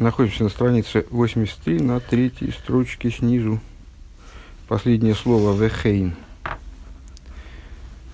Находимся 0.00 0.44
на 0.44 0.48
странице 0.48 1.04
83, 1.10 1.78
на 1.80 2.00
третьей 2.00 2.52
строчке 2.52 3.10
снизу. 3.10 3.60
Последнее 4.66 5.14
слово 5.14 5.54
«вехейн». 5.54 6.14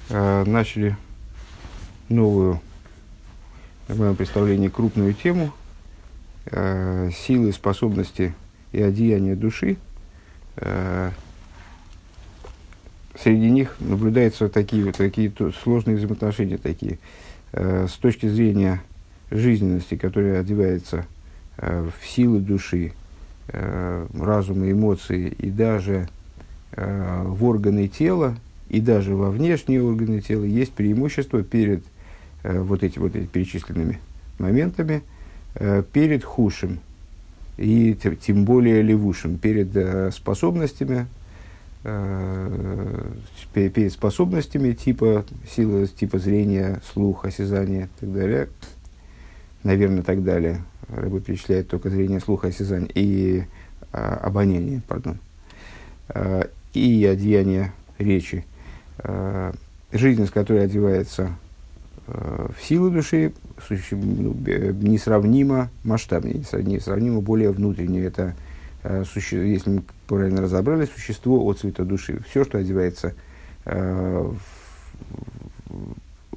Э, 0.09 0.43
начали 0.45 0.97
новую, 2.09 2.61
в 3.87 3.97
моем 4.01 4.17
представлении, 4.17 4.67
крупную 4.67 5.15
тему 5.15 5.53
э, 6.47 7.11
силы, 7.15 7.53
способности 7.53 8.35
и 8.73 8.83
одеяния 8.83 9.37
души. 9.37 9.77
Э, 10.57 11.13
среди 13.17 13.49
них 13.49 13.77
наблюдаются 13.79 14.49
такие, 14.49 14.87
вот, 14.87 14.97
такие 14.97 15.33
сложные 15.63 15.99
взаимоотношения, 15.99 16.59
такие, 16.59 16.99
с 17.53 17.93
точки 17.93 18.27
зрения 18.27 18.83
жизненности, 19.31 19.97
которая 19.97 20.41
одевается 20.41 21.07
в 21.59 22.07
силы 22.07 22.41
души, 22.41 22.93
э, 23.49 24.07
разума, 24.19 24.71
эмоции 24.71 25.29
и 25.29 25.51
даже 25.51 26.09
э, 26.73 27.23
в 27.25 27.45
органы 27.45 27.89
тела, 27.89 28.37
и 28.69 28.81
даже 28.81 29.15
во 29.15 29.31
внешние 29.31 29.83
органы 29.83 30.21
тела 30.21 30.45
есть 30.45 30.73
преимущество 30.73 31.43
перед 31.43 31.85
вот, 32.43 32.83
эти, 32.83 32.99
вот 32.99 33.15
этими 33.15 33.27
перечисленными 33.27 34.01
моментами, 34.39 35.03
перед 35.93 36.25
худшим 36.25 36.81
и 37.57 37.97
тем 38.21 38.45
более 38.45 38.83
левушим, 38.83 39.39
перед 39.39 40.13
способностями, 40.13 41.07
перед 43.55 43.93
способностями 43.93 44.73
типа 44.73 45.25
силы, 45.49 45.87
типа 45.87 46.19
зрения, 46.19 46.81
слуха, 46.93 47.29
осязания 47.29 47.85
и 47.85 48.01
так 48.01 48.13
далее, 48.13 48.49
наверное, 49.63 50.03
так 50.03 50.23
далее, 50.23 50.61
Рыба 50.89 51.21
перечисляет 51.21 51.69
только 51.69 51.91
зрение, 51.91 52.21
слуха, 52.21 52.49
осязание 52.49 52.91
и 52.95 53.45
а, 53.93 54.21
обоняние, 54.23 54.83
пардон, 54.87 55.19
а, 56.09 56.49
и 56.75 57.05
одеяние 57.05 57.73
речи. 57.99 58.45
А, 58.99 59.53
жизнь, 59.93 60.27
с 60.27 60.31
которой 60.31 60.65
одевается 60.65 61.37
а, 62.07 62.51
в 62.57 62.65
силу 62.65 62.91
души, 62.91 63.33
ну, 63.91 64.35
несравнимо 64.81 65.71
масштабнее, 65.83 66.37
несравнимо 66.37 67.21
более 67.21 67.51
внутреннее. 67.51 68.05
Это, 68.05 68.35
а, 68.85 69.05
суще, 69.05 69.51
если 69.51 69.71
мы 69.71 69.83
правильно 70.07 70.43
разобрали, 70.43 70.87
существо 70.87 71.45
от 71.45 71.59
цвета 71.59 71.85
души. 71.85 72.23
Все, 72.29 72.45
что 72.45 72.59
одевается 72.59 73.15
а, 73.65 74.33
в, 74.33 74.39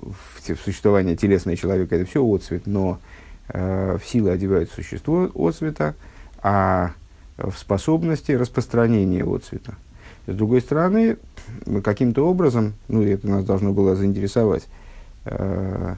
в, 0.02 0.56
в 0.56 0.60
существование 0.64 1.16
телесного 1.16 1.56
человека, 1.56 1.96
это 1.96 2.10
все 2.10 2.26
отцвет, 2.26 2.66
но 2.66 3.00
Э, 3.52 3.98
в 3.98 4.08
силы 4.08 4.32
одевают 4.32 4.70
существо 4.72 5.30
от 5.34 5.56
цвета, 5.56 5.96
а 6.42 6.92
в 7.38 7.54
способности 7.58 8.32
распространения 8.34 9.24
от 9.24 9.44
цвета. 9.44 9.76
С 10.28 10.36
другой 10.36 10.62
стороны, 10.62 11.18
каким-то 11.84 12.28
образом, 12.30 12.74
ну 12.88 13.02
это 13.02 13.28
нас 13.28 13.44
должно 13.46 13.74
было 13.74 13.96
заинтересовать, 13.96 14.68
э, 15.26 15.96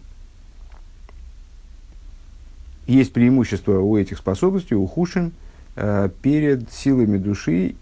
есть 2.88 3.12
преимущество 3.12 3.80
у 3.80 3.98
этих 3.98 4.18
способностей, 4.18 4.76
у 4.76 4.88
хушин, 4.88 5.34
э, 5.76 6.10
перед 6.22 6.72
силами 6.72 7.18
души, 7.18 7.76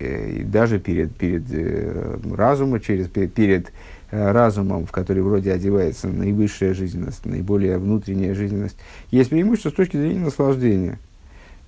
э, 0.00 0.42
даже 0.44 0.80
перед, 0.80 1.14
перед 1.14 1.44
э, 1.50 2.18
разумом, 2.34 2.80
через, 2.80 3.08
перед, 3.08 3.32
перед 3.34 3.72
разумом, 4.12 4.84
в 4.84 4.92
который 4.92 5.22
вроде 5.22 5.52
одевается 5.52 6.06
наивысшая 6.08 6.74
жизненность, 6.74 7.24
наиболее 7.24 7.78
внутренняя 7.78 8.34
жизненность, 8.34 8.76
есть 9.10 9.30
преимущество 9.30 9.70
с 9.70 9.74
точки 9.74 9.96
зрения 9.96 10.20
наслаждения. 10.20 10.98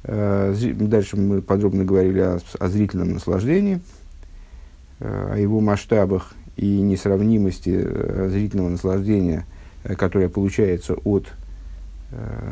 Э, 0.03 0.55
дальше 0.75 1.17
мы 1.17 1.41
подробно 1.41 1.85
говорили 1.85 2.21
о, 2.21 2.39
о 2.59 2.69
зрительном 2.69 3.15
наслаждении, 3.15 3.81
э, 5.01 5.33
о 5.33 5.39
его 5.39 5.61
масштабах 5.61 6.35
и 6.57 6.81
несравнимости 6.83 8.29
зрительного 8.29 8.69
наслаждения, 8.69 9.47
которое 9.97 10.29
получается 10.29 10.95
от 10.95 11.33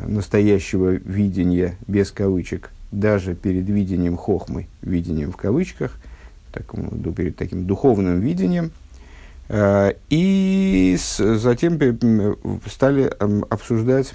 настоящего 0.08 0.90
видения 0.90 1.76
без 1.86 2.10
кавычек, 2.10 2.70
даже 2.90 3.36
перед 3.36 3.68
видением 3.68 4.16
хохмы, 4.16 4.66
видением 4.80 5.30
в 5.30 5.36
кавычках, 5.36 5.96
так, 6.50 6.64
перед 7.14 7.36
таким 7.36 7.66
духовным 7.66 8.18
видением– 8.18 8.72
Э, 8.81 8.81
и 9.52 10.96
затем 10.98 11.78
стали 12.66 13.12
обсуждать 13.50 14.14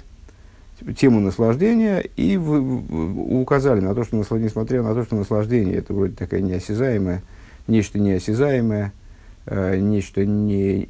тему 0.96 1.20
наслаждения 1.20 2.00
и 2.16 2.36
указали 2.36 3.80
на 3.80 3.94
то, 3.94 4.04
что 4.04 4.16
наслаждение, 4.16 4.48
несмотря 4.48 4.82
на 4.82 4.94
то, 4.94 5.04
что 5.04 5.16
наслаждение 5.16 5.76
это 5.76 5.92
вроде 5.92 6.14
такая 6.14 6.40
неосязаемое, 6.40 7.22
нечто 7.66 7.98
неосязаемое, 7.98 8.92
э, 9.46 9.78
нечто 9.78 10.24
не, 10.24 10.88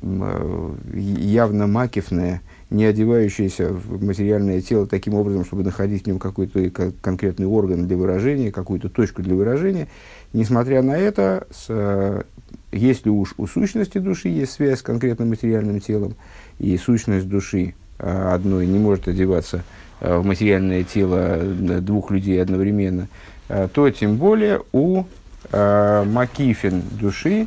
явно 0.95 1.67
макифное, 1.67 2.43
не 2.71 2.85
одевающееся 2.85 3.73
в 3.73 4.05
материальное 4.05 4.61
тело 4.61 4.87
таким 4.87 5.15
образом, 5.15 5.45
чтобы 5.45 5.63
находить 5.63 6.05
в 6.05 6.07
нем 6.07 6.19
какой-то 6.19 6.71
конкретный 7.01 7.47
орган 7.47 7.87
для 7.87 7.97
выражения, 7.97 8.53
какую-то 8.53 8.89
точку 8.89 9.23
для 9.23 9.35
выражения. 9.35 9.89
Несмотря 10.35 10.83
на 10.83 10.97
это, 10.97 11.47
с 11.51 12.25
если 12.73 13.09
уж 13.09 13.35
у 13.39 13.47
сущности 13.47 13.99
души 13.99 14.29
есть 14.29 14.53
связь 14.53 14.81
с 14.81 14.83
конкретным 14.83 15.31
материальным 15.31 15.81
телом, 15.81 16.15
и 16.59 16.77
сущность 16.77 17.29
души 17.29 17.75
а, 17.99 18.35
одной 18.35 18.67
не 18.67 18.79
может 18.79 19.09
одеваться 19.09 19.63
а, 20.01 20.21
в 20.21 20.27
материальное 20.27 20.85
тело 20.85 21.39
двух 21.81 22.11
людей 22.11 22.41
одновременно, 22.41 23.09
а, 23.49 23.69
то 23.69 23.89
тем 23.91 24.17
более 24.17 24.61
у 24.73 25.05
макифин 25.51 26.83
души, 27.01 27.47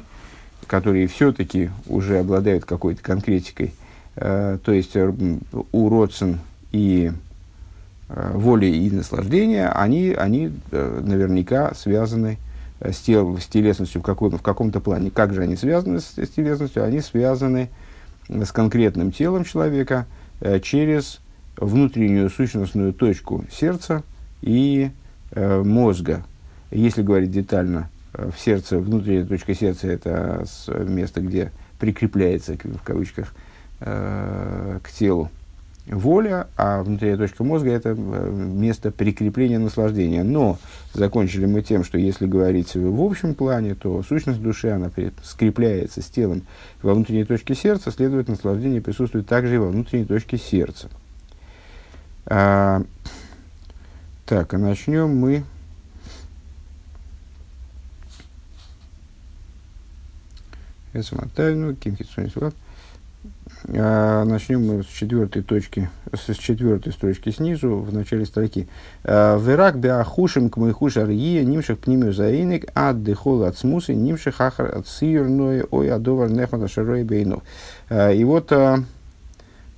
которые 0.65 1.07
все-таки 1.07 1.69
уже 1.85 2.19
обладают 2.19 2.63
какой-то 2.63 3.03
конкретикой, 3.03 3.73
то 4.15 4.61
есть 4.65 4.95
у 4.95 5.89
родствен 5.89 6.39
и 6.71 7.11
воли 8.07 8.67
и 8.67 8.89
наслаждения, 8.89 9.67
они, 9.67 10.13
они 10.13 10.51
наверняка 10.71 11.75
связаны 11.75 12.37
с 12.37 12.50
с, 12.83 12.97
тел, 12.97 13.37
с 13.37 13.45
телесностью 13.45 14.01
в, 14.01 14.03
каком, 14.03 14.37
в 14.37 14.41
каком-то 14.41 14.79
плане. 14.79 15.11
Как 15.11 15.33
же 15.33 15.41
они 15.41 15.55
связаны 15.55 15.99
с, 15.99 16.17
с 16.17 16.29
телесностью? 16.29 16.83
Они 16.83 17.01
связаны 17.01 17.69
с 18.27 18.51
конкретным 18.51 19.11
телом 19.11 19.43
человека 19.43 20.05
э, 20.39 20.59
через 20.59 21.19
внутреннюю 21.57 22.29
сущностную 22.29 22.93
точку 22.93 23.45
сердца 23.51 24.03
и 24.41 24.91
э, 25.31 25.63
мозга. 25.63 26.23
Если 26.71 27.01
говорить 27.03 27.31
детально, 27.31 27.89
э, 28.13 28.29
в 28.35 28.39
сердце, 28.39 28.79
внутренняя 28.79 29.25
точка 29.25 29.53
сердца– 29.53 29.87
это 29.89 30.45
место, 30.87 31.21
где 31.21 31.51
прикрепляется, 31.79 32.55
в 32.55 32.83
кавычках, 32.83 33.33
э, 33.79 34.79
к 34.81 34.91
телу 34.91 35.29
воля, 35.87 36.47
а 36.57 36.83
внутренняя 36.83 37.17
точка 37.17 37.43
мозга– 37.43 37.69
это 37.71 37.89
э, 37.89 38.29
место 38.31 38.91
прикрепления 38.91 39.59
наслаждения. 39.59 40.23
Но 40.23 40.57
закончили 40.93 41.45
мы 41.45 41.61
тем, 41.61 41.83
что 41.83 41.97
если 41.97 42.27
говорить 42.27 42.75
в 42.75 43.01
общем 43.01 43.33
плане, 43.33 43.75
то 43.75 44.03
сущность 44.03 44.41
души, 44.41 44.69
она 44.69 44.91
скрепляется 45.23 46.01
с 46.01 46.05
телом 46.05 46.43
во 46.81 46.93
внутренней 46.93 47.25
точке 47.25 47.55
сердца, 47.55 47.91
следовательно, 47.91 48.35
наслаждение 48.35 48.81
присутствует 48.81 49.27
также 49.27 49.55
и 49.55 49.57
во 49.57 49.69
внутренней 49.69 50.05
точке 50.05 50.37
сердца. 50.37 50.89
А, 52.25 52.83
так, 54.25 54.53
а 54.53 54.57
начнем 54.57 55.09
мы... 55.09 55.43
Это 60.93 61.15
мотаю, 61.15 61.75
кимхитсунис, 61.75 62.35
вот. 62.35 62.53
А, 62.53 62.60
начнем 63.67 64.65
мы 64.65 64.83
с 64.83 64.87
четвертой 64.87 65.43
точки, 65.43 65.89
с 66.13 66.35
четвертой 66.35 66.93
строчки 66.93 67.29
снизу, 67.29 67.77
в 67.77 67.93
начале 67.93 68.25
строки. 68.25 68.67
А, 69.03 69.37
Верак 69.37 69.77
беахушим 69.77 70.49
к 70.49 70.57
моихуш 70.57 70.97
арье, 70.97 71.45
нимших 71.45 71.79
пнимю 71.79 72.11
заиник, 72.11 72.65
ад 72.73 73.03
дехол 73.03 73.43
от 73.43 73.57
смусы, 73.57 73.93
нимших 73.93 74.41
ахар 74.41 74.77
от 74.79 74.87
сирной, 74.87 75.63
ой 75.69 75.91
адовар 75.91 76.29
нехмата 76.29 76.67
шарой 76.67 77.03
бейнов. 77.03 77.43
А, 77.89 78.11
и 78.11 78.23
вот, 78.23 78.51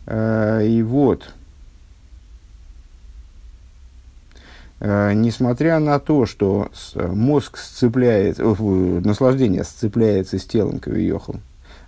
и 0.06 0.84
вот, 0.86 1.34
несмотря 4.82 5.80
на 5.80 6.00
то, 6.00 6.26
что 6.26 6.70
мозг 6.96 7.58
сцепляется, 7.58 8.44
наслаждение 8.44 9.64
сцепляется 9.64 10.38
с 10.38 10.46
телом 10.46 10.80
кавиохом, 10.80 11.42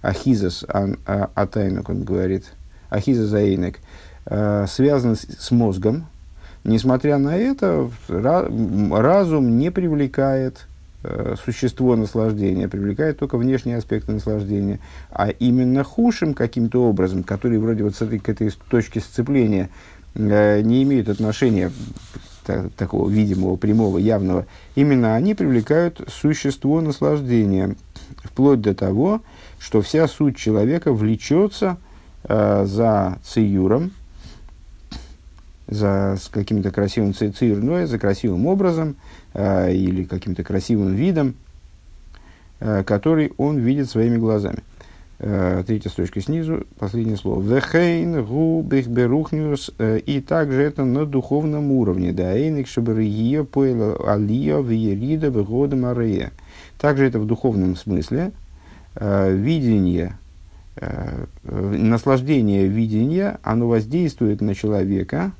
Ахизас 0.05 0.63
а, 0.67 1.29
Атайнок, 1.33 1.89
он 1.89 2.03
говорит, 2.03 2.45
Ахизас 2.89 3.33
Аинек, 3.33 3.79
э, 4.25 4.65
связан 4.69 5.15
с 5.15 5.51
мозгом. 5.51 6.05
Несмотря 6.63 7.17
на 7.17 7.35
это, 7.35 7.89
разум 8.07 9.57
не 9.57 9.71
привлекает 9.71 10.67
э, 11.03 11.35
существо 11.43 11.95
наслаждения, 11.95 12.67
привлекает 12.67 13.19
только 13.19 13.37
внешние 13.37 13.77
аспекты 13.77 14.11
наслаждения. 14.11 14.79
А 15.11 15.29
именно 15.29 15.83
худшим 15.83 16.33
каким-то 16.33 16.83
образом, 16.83 17.23
который 17.23 17.57
вроде 17.59 17.83
вот 17.83 17.95
с 17.95 18.01
этой, 18.01 18.19
к 18.19 18.29
этой 18.29 18.51
точки 18.69 18.99
сцепления 18.99 19.69
э, 20.13 20.61
не 20.61 20.83
имеют 20.83 21.09
отношения 21.09 21.71
так, 22.45 22.71
такого 22.73 23.09
видимого, 23.09 23.55
прямого, 23.55 23.97
явного, 23.97 24.45
именно 24.75 25.15
они 25.15 25.33
привлекают 25.33 26.01
существо 26.07 26.81
наслаждения, 26.81 27.75
вплоть 28.23 28.61
до 28.61 28.73
того, 28.73 29.17
что 29.17 29.34
вся 29.81 30.07
суть 30.07 30.37
человека 30.37 30.93
влечется 30.93 31.77
э, 32.23 32.65
за 32.65 33.17
циюром, 33.23 33.91
за 35.67 36.17
каким-то 36.31 36.71
красивым 36.71 37.13
циюрной, 37.13 37.85
за 37.85 37.97
красивым 37.97 38.45
образом 38.47 38.95
э, 39.33 39.73
или 39.73 40.03
каким-то 40.03 40.43
красивым 40.43 40.93
видом, 40.93 41.35
э, 42.59 42.83
который 42.83 43.33
он 43.37 43.57
видит 43.57 43.89
своими 43.89 44.17
глазами. 44.17 44.59
Э, 45.17 45.63
третья 45.65 45.89
строчка 45.89 46.19
снизу, 46.19 46.67
последнее 46.77 47.15
слово. 47.15 47.41
Вехейн 47.41 48.23
губих 48.25 48.87
берухниус. 48.87 49.71
Э, 49.79 49.97
и 49.97 50.19
также 50.19 50.61
это 50.61 50.83
на 50.83 51.05
духовном 51.05 51.71
уровне. 51.71 52.11
Да, 52.11 52.35
эйник 52.35 52.67
шабария 52.67 53.45
алия 54.05 54.59
виерида 54.59 55.29
бегода. 55.29 56.31
Также 56.79 57.05
это 57.05 57.19
в 57.19 57.25
духовном 57.25 57.77
смысле. 57.77 58.33
Э, 58.95 59.33
видение, 59.33 60.17
наслаждение 61.43 62.67
видения, 62.67 63.39
оно 63.43 63.67
воздействует 63.67 64.41
на 64.41 64.53
человека, 64.55 65.31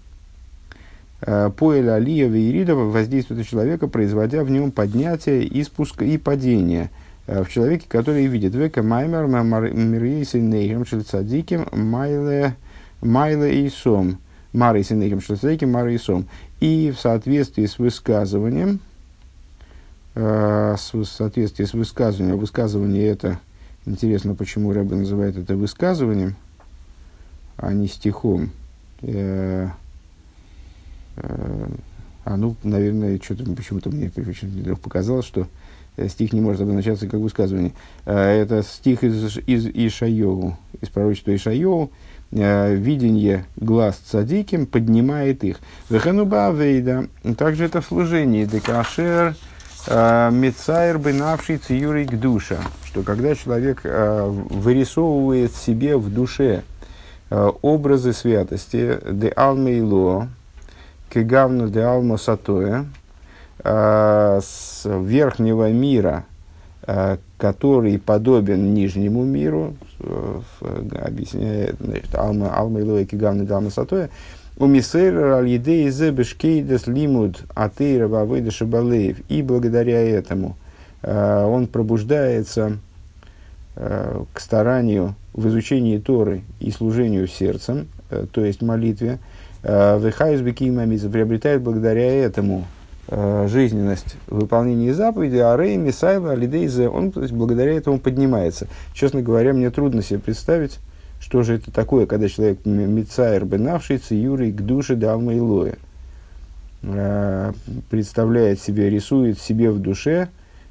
Поэля 1.19 1.95
Алия 1.95 2.27
Вейрида 2.27 2.75
воздействует 2.75 3.39
на 3.39 3.43
человека, 3.43 3.87
производя 3.87 4.43
в 4.43 4.49
нем 4.49 4.71
поднятие 4.71 5.43
и 5.43 5.63
спуск 5.63 6.03
и 6.03 6.17
падение– 6.17 6.89
Э, 7.27 7.43
в 7.43 7.49
человеке, 7.49 7.85
который 7.87 8.27
видит 8.27 8.53
века 8.53 8.83
маймер 8.83 9.25
мирейсы 9.25 10.39
нейхем 10.39 10.85
шельцадиким 10.85 11.67
майле 11.71 12.55
майле 13.01 13.65
и 13.65 13.69
сом. 13.69 14.19
Марейсы 14.53 14.93
нейхем 14.95 15.21
шельцадиким 15.21 15.71
мары 15.71 15.95
и 15.95 15.97
сом. 15.97 16.27
И 16.59 16.93
в 16.95 16.99
соответствии 16.99 17.65
с 17.65 17.79
высказыванием, 17.79 18.79
э, 20.13 20.75
в 20.93 21.03
соответствии 21.05 21.65
с 21.65 21.73
высказыванием, 21.73 22.37
высказывание 22.37 23.07
это, 23.07 23.39
интересно, 23.85 24.35
почему 24.35 24.71
Рэбе 24.71 24.95
называет 24.95 25.37
это 25.37 25.55
высказыванием, 25.55 26.35
а 27.57 27.73
не 27.73 27.87
стихом. 27.87 28.51
Э, 29.01 29.69
а 31.17 32.37
ну, 32.37 32.55
наверное, 32.63 33.19
что-то 33.23 33.43
почему-то 33.53 33.89
мне 33.89 34.09
почему-то 34.09 34.75
показалось, 34.75 35.25
что 35.25 35.47
Э, 35.97 36.09
стих 36.09 36.33
не 36.33 36.41
может 36.41 36.61
обозначаться 36.61 37.07
как 37.07 37.19
высказывание. 37.19 37.71
Э, 38.05 38.41
это 38.41 38.63
стих 38.63 39.03
из, 39.03 39.37
из 39.37 39.67
Ишайову, 39.67 40.57
из 40.81 40.89
пророчества 40.89 41.35
Ишайову. 41.35 41.91
Э, 42.31 42.75
видение 42.75 43.45
глаз 43.55 43.97
цадиким 43.97 44.65
поднимает 44.65 45.43
их. 45.43 45.59
Вехануба 45.89 46.51
вейда. 46.51 47.07
Также 47.37 47.65
это 47.65 47.81
в 47.81 47.85
служении. 47.85 48.45
Декашер 48.45 49.35
мецайр 49.87 50.97
бенавший 50.97 51.57
циюрик 51.57 52.19
душа. 52.19 52.57
Что 52.85 53.03
когда 53.03 53.35
человек 53.35 53.81
вырисовывает 53.83 55.55
себе 55.55 55.97
в 55.97 56.13
душе 56.13 56.63
образы 57.29 58.13
святости, 58.13 58.99
де 59.11 59.29
алмейло, 59.29 60.29
кегавну 61.09 61.69
де 61.69 61.81
алмо 61.81 62.17
сатоя, 62.17 62.85
Э, 63.67 64.41
с 64.43 64.83
верхнего 64.85 65.71
мира, 65.71 66.25
э, 66.85 67.17
который 67.39 67.97
подобен 67.97 68.75
нижнему 68.75 69.23
миру, 69.23 69.75
э, 69.99 70.41
объясняет, 71.03 71.75
значит, 71.79 72.13
Алма, 72.13 72.55
Алма 72.55 72.81
Илоики 72.81 73.15
Гавны 73.15 73.45
Далма 73.45 73.71
Сатоя, 73.71 74.11
у 74.57 74.65
Мисейра 74.65 75.37
Аль-Едей 75.37 75.89
Зебешкейдес 75.89 76.87
Лимуд 76.87 77.43
Атейра 77.53 78.07
Вавыда 78.07 78.51
Шабалеев. 78.51 79.17
И 79.29 79.41
благодаря 79.41 80.01
этому 80.01 80.57
он 81.01 81.67
пробуждается 81.67 82.77
к 83.75 84.39
старанию 84.39 85.15
в 85.33 85.47
изучении 85.49 85.99
Торы 85.99 86.41
и 86.59 86.71
служению 86.71 87.27
сердцем, 87.27 87.87
то 88.31 88.43
есть 88.43 88.61
молитве, 88.61 89.19
Вехайс 89.61 90.41
Бекимамиза 90.41 91.09
приобретает 91.09 91.61
благодаря 91.61 92.11
этому 92.11 92.65
Э, 93.07 93.45
жизненность 93.47 94.15
выполнения 94.25 94.91
заповеди, 94.91 95.37
а 95.37 95.55
Рей, 95.55 95.77
Мисайла, 95.77 96.31
Алидейзе, 96.31 96.89
он 96.89 97.11
то 97.11 97.21
есть, 97.21 97.33
благодаря 97.33 97.73
этому 97.73 97.99
поднимается. 97.99 98.67
Честно 98.95 99.21
говоря, 99.21 99.53
мне 99.53 99.69
трудно 99.69 100.01
себе 100.01 100.17
представить, 100.17 100.79
что 101.25 101.41
же 101.41 101.55
это 101.55 101.71
такое, 101.71 102.05
когда 102.05 102.29
человек 102.29 102.63
Мицайр 102.65 103.45
Бенавший, 103.45 103.97
Циюрий, 103.97 104.51
к 104.51 104.61
душе 104.61 104.95
Далма 104.95 105.33
и 105.33 105.39
Лоя. 105.39 105.75
Э, 106.83 107.51
представляет 107.89 108.61
себе, 108.61 108.91
рисует 108.91 109.39
себе 109.39 109.71
в 109.71 109.79
душе 109.79 110.29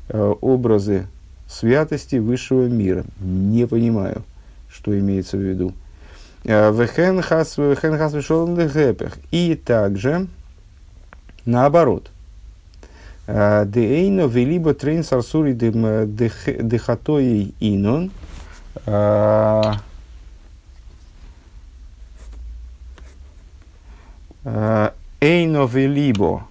э, 0.08 0.34
образы 0.40 1.08
святости 1.48 2.16
высшего 2.16 2.68
мира. 2.68 3.04
Не 3.18 3.66
понимаю, 3.66 4.22
что 4.70 4.96
имеется 4.96 5.36
в 5.36 5.40
виду. 5.40 5.72
И 9.32 9.56
также 9.56 10.28
наоборот, 11.44 12.12
Деэйно 13.26 14.28
велибо 14.28 14.72
трейн 14.72 15.02
сарсури 15.02 15.52
дехатоей 15.52 17.54
инон. 17.58 18.12
Эйно 24.44 25.66
велибо 25.66 26.46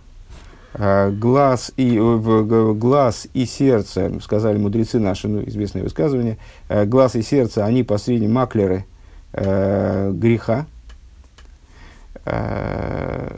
глаз 0.75 1.71
и, 1.77 1.99
глаз 1.99 3.27
и 3.33 3.45
сердце, 3.45 4.11
сказали 4.21 4.57
мудрецы 4.57 4.99
наши, 4.99 5.27
ну, 5.27 5.43
известное 5.43 5.83
высказывание, 5.83 6.39
глаз 6.67 7.15
и 7.15 7.21
сердце, 7.21 7.63
они 7.63 7.83
последние 7.83 8.31
маклеры 8.31 8.85
э, 9.33 10.11
греха. 10.11 10.65
Э, 12.25 13.37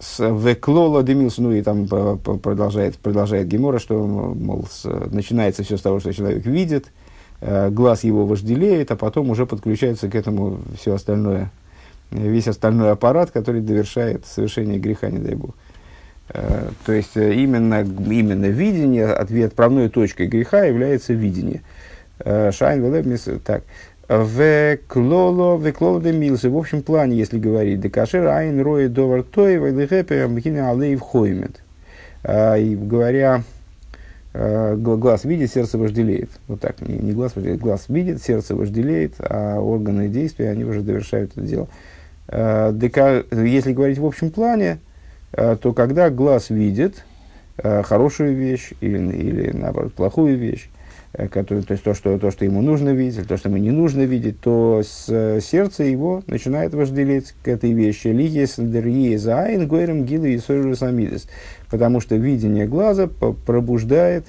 с 0.00 0.20
Веклола 0.20 1.02
Демилс, 1.02 1.38
ну 1.38 1.52
и 1.52 1.60
там 1.62 1.88
продолжает, 1.88 2.96
продолжает 2.98 3.48
Гемора, 3.48 3.78
что, 3.78 4.06
мол, 4.06 4.64
начинается 5.10 5.64
все 5.64 5.76
с 5.76 5.82
того, 5.82 5.98
что 5.98 6.12
человек 6.12 6.46
видит, 6.46 6.92
э, 7.40 7.68
глаз 7.70 8.04
его 8.04 8.24
вожделеет, 8.24 8.92
а 8.92 8.96
потом 8.96 9.30
уже 9.30 9.44
подключается 9.44 10.08
к 10.08 10.14
этому 10.14 10.60
все 10.78 10.94
остальное, 10.94 11.50
весь 12.10 12.48
остальной 12.48 12.92
аппарат, 12.92 13.30
который 13.30 13.60
довершает 13.60 14.26
совершение 14.26 14.78
греха, 14.78 15.10
не 15.10 15.18
дай 15.18 15.34
бог. 15.34 15.54
Э, 16.30 16.70
то 16.84 16.92
есть 16.92 17.16
э, 17.16 17.34
именно, 17.34 17.80
именно 17.80 18.46
видение, 18.46 19.06
отправной 19.06 19.88
точкой 19.88 20.26
греха 20.26 20.64
является 20.64 21.12
видение. 21.14 21.62
Э, 22.18 22.50
Шайн 22.52 22.84
Велеб, 22.84 23.42
так, 23.44 23.64
в 24.08 24.78
клоло, 24.86 25.56
в 25.56 25.72
клоло 25.72 26.00
де. 26.00 26.12
В 26.12 26.56
общем 26.56 26.82
плане, 26.82 27.16
если 27.16 27.38
говорить, 27.38 27.80
декашер 27.80 28.26
айн 28.26 28.60
рои 28.60 28.88
довар 28.88 29.22
той, 29.22 29.58
вайлихепе 29.58 30.26
мхина 30.26 30.70
алейв 30.70 31.00
хоймет. 31.00 31.62
И 32.26 32.76
говоря, 32.80 33.44
глаз 34.34 35.24
видит, 35.24 35.52
сердце 35.52 35.78
вожделеет. 35.78 36.30
Вот 36.48 36.60
так, 36.60 36.80
не, 36.80 36.96
не 36.96 37.12
глаз 37.12 37.36
вожделеет, 37.36 37.60
глаз 37.60 37.84
видит, 37.88 38.22
сердце 38.22 38.56
вожделеет, 38.56 39.14
а 39.20 39.60
органы 39.60 40.08
действия, 40.08 40.50
они 40.50 40.64
уже 40.64 40.80
довершают 40.80 41.32
это 41.36 41.42
дело. 41.42 41.68
Дека, 42.28 43.24
если 43.30 43.72
говорить 43.72 43.98
в 43.98 44.04
общем 44.04 44.30
плане, 44.30 44.80
то 45.32 45.72
когда 45.74 46.10
глаз 46.10 46.50
видит 46.50 47.04
хорошую 47.56 48.36
вещь 48.36 48.72
или, 48.80 48.98
или 48.98 49.50
наоборот 49.56 49.94
плохую 49.94 50.36
вещь, 50.36 50.68
Э, 51.14 51.26
который, 51.26 51.62
то 51.62 51.72
есть 51.72 51.84
то 51.84 51.94
что, 51.94 52.18
то, 52.18 52.30
что 52.30 52.44
ему 52.44 52.60
нужно 52.60 52.90
видеть, 52.90 53.18
или 53.18 53.24
то, 53.24 53.38
что 53.38 53.48
ему 53.48 53.58
не 53.58 53.70
нужно 53.70 54.02
видеть, 54.02 54.40
то 54.40 54.82
с, 54.84 55.06
э, 55.08 55.40
сердце 55.40 55.84
его 55.84 56.22
начинает 56.26 56.74
вожделеть 56.74 57.34
к 57.42 57.48
этой 57.48 57.72
вещи. 57.72 58.08
Потому 61.70 62.00
что 62.00 62.16
видение 62.16 62.66
глаза 62.66 63.06
пробуждает, 63.06 64.26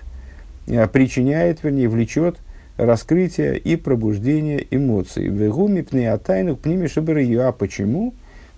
э, 0.67 0.87
причиняет, 0.87 1.63
вернее, 1.63 1.89
влечет 1.89 2.37
раскрытие 2.79 3.57
и 3.57 3.75
пробуждение 3.75 4.65
эмоций. 4.71 5.27
Вегуми 5.27 5.81
пнеатайну 5.81 6.55
пними 6.55 7.35
А 7.37 7.51
почему? 7.51 8.13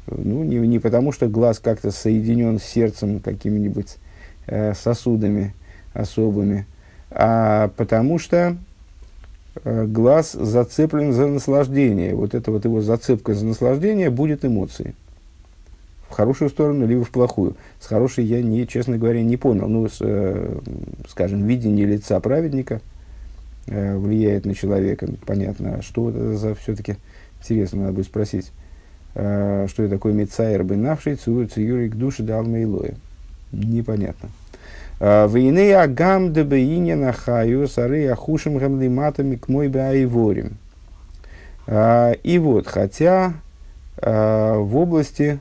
Ну, 0.07 0.43
не, 0.43 0.57
не 0.57 0.79
потому, 0.79 1.11
что 1.11 1.27
глаз 1.27 1.59
как-то 1.59 1.91
соединен 1.91 2.59
с 2.59 2.63
сердцем 2.63 3.19
какими-нибудь 3.19 3.97
э, 4.47 4.73
сосудами 4.73 5.53
особыми, 5.93 6.65
а 7.09 7.69
потому 7.77 8.19
что 8.19 8.57
э, 9.63 9.85
глаз 9.85 10.33
зацеплен 10.33 11.13
за 11.13 11.27
наслаждение. 11.27 12.15
Вот 12.15 12.35
эта 12.35 12.51
вот 12.51 12.65
его 12.65 12.81
зацепка 12.81 13.33
за 13.33 13.45
наслаждение 13.45 14.09
будет 14.09 14.45
эмоцией. 14.45 14.95
В 16.09 16.13
хорошую 16.13 16.49
сторону, 16.49 16.85
либо 16.85 17.03
в 17.05 17.09
плохую. 17.09 17.55
С 17.79 17.87
хорошей 17.87 18.25
я, 18.25 18.41
не, 18.41 18.67
честно 18.67 18.97
говоря, 18.97 19.23
не 19.23 19.37
понял. 19.37 19.67
Ну, 19.67 19.87
с, 19.87 19.97
э, 20.01 20.59
скажем, 21.07 21.45
видение 21.45 21.85
лица 21.85 22.19
праведника 22.19 22.81
влияет 23.71 24.45
на 24.45 24.53
человека. 24.53 25.07
Понятно, 25.25 25.81
что 25.81 26.09
это 26.09 26.35
за 26.35 26.53
все-таки, 26.55 26.97
интересно, 27.39 27.81
надо 27.81 27.93
будет 27.93 28.05
спросить 28.05 28.51
что 29.13 29.67
это 29.83 29.89
такое 29.89 30.13
Мицайр 30.13 30.63
бенавший 30.63 31.15
циюрик 31.15 31.95
души 31.95 32.23
далмейлоя. 32.23 32.95
Непонятно. 33.51 34.29
Войны 34.99 35.73
агам 35.73 36.31
дебеине 36.31 36.95
нахаю 36.95 37.67
сары 37.67 38.07
ахушим 38.07 38.57
гамлиматами 38.57 39.35
к 39.35 39.49
мой 39.49 39.67
баиворим. 39.67 40.57
И 41.67 42.39
вот, 42.41 42.67
хотя 42.67 43.33
в 43.97 44.77
области 44.77 45.39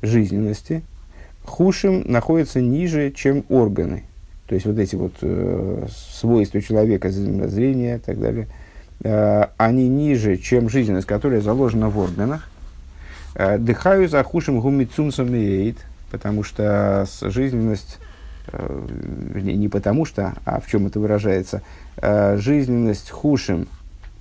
жизненности 0.00 0.82
хушим 1.44 2.04
находится 2.06 2.62
ниже, 2.62 3.10
чем 3.10 3.44
органы. 3.50 4.04
То 4.46 4.54
есть 4.54 4.66
вот 4.66 4.78
эти 4.78 4.96
вот 4.96 5.14
э, 5.22 5.86
свойства 5.90 6.60
человека, 6.60 7.10
зрения 7.10 7.96
и 7.96 7.98
так 7.98 8.20
далее, 8.20 8.48
э, 9.02 9.46
они 9.56 9.88
ниже, 9.88 10.36
чем 10.36 10.68
жизненность, 10.68 11.06
которая 11.06 11.40
заложена 11.40 11.88
в 11.88 11.98
органах. 11.98 12.48
Э, 13.34 13.58
дыхаю 13.58 14.08
за 14.08 14.22
хушим 14.22 14.60
гумицумсом 14.60 15.34
и 15.34 15.74
потому 16.10 16.42
что 16.42 17.06
жизненность 17.22 17.98
Э, 18.52 18.86
не 19.40 19.68
потому 19.68 20.04
что, 20.04 20.34
а 20.44 20.60
в 20.60 20.66
чем 20.66 20.86
это 20.86 21.00
выражается, 21.00 21.62
э, 21.96 22.36
жизненность 22.36 23.10
хушим 23.10 23.68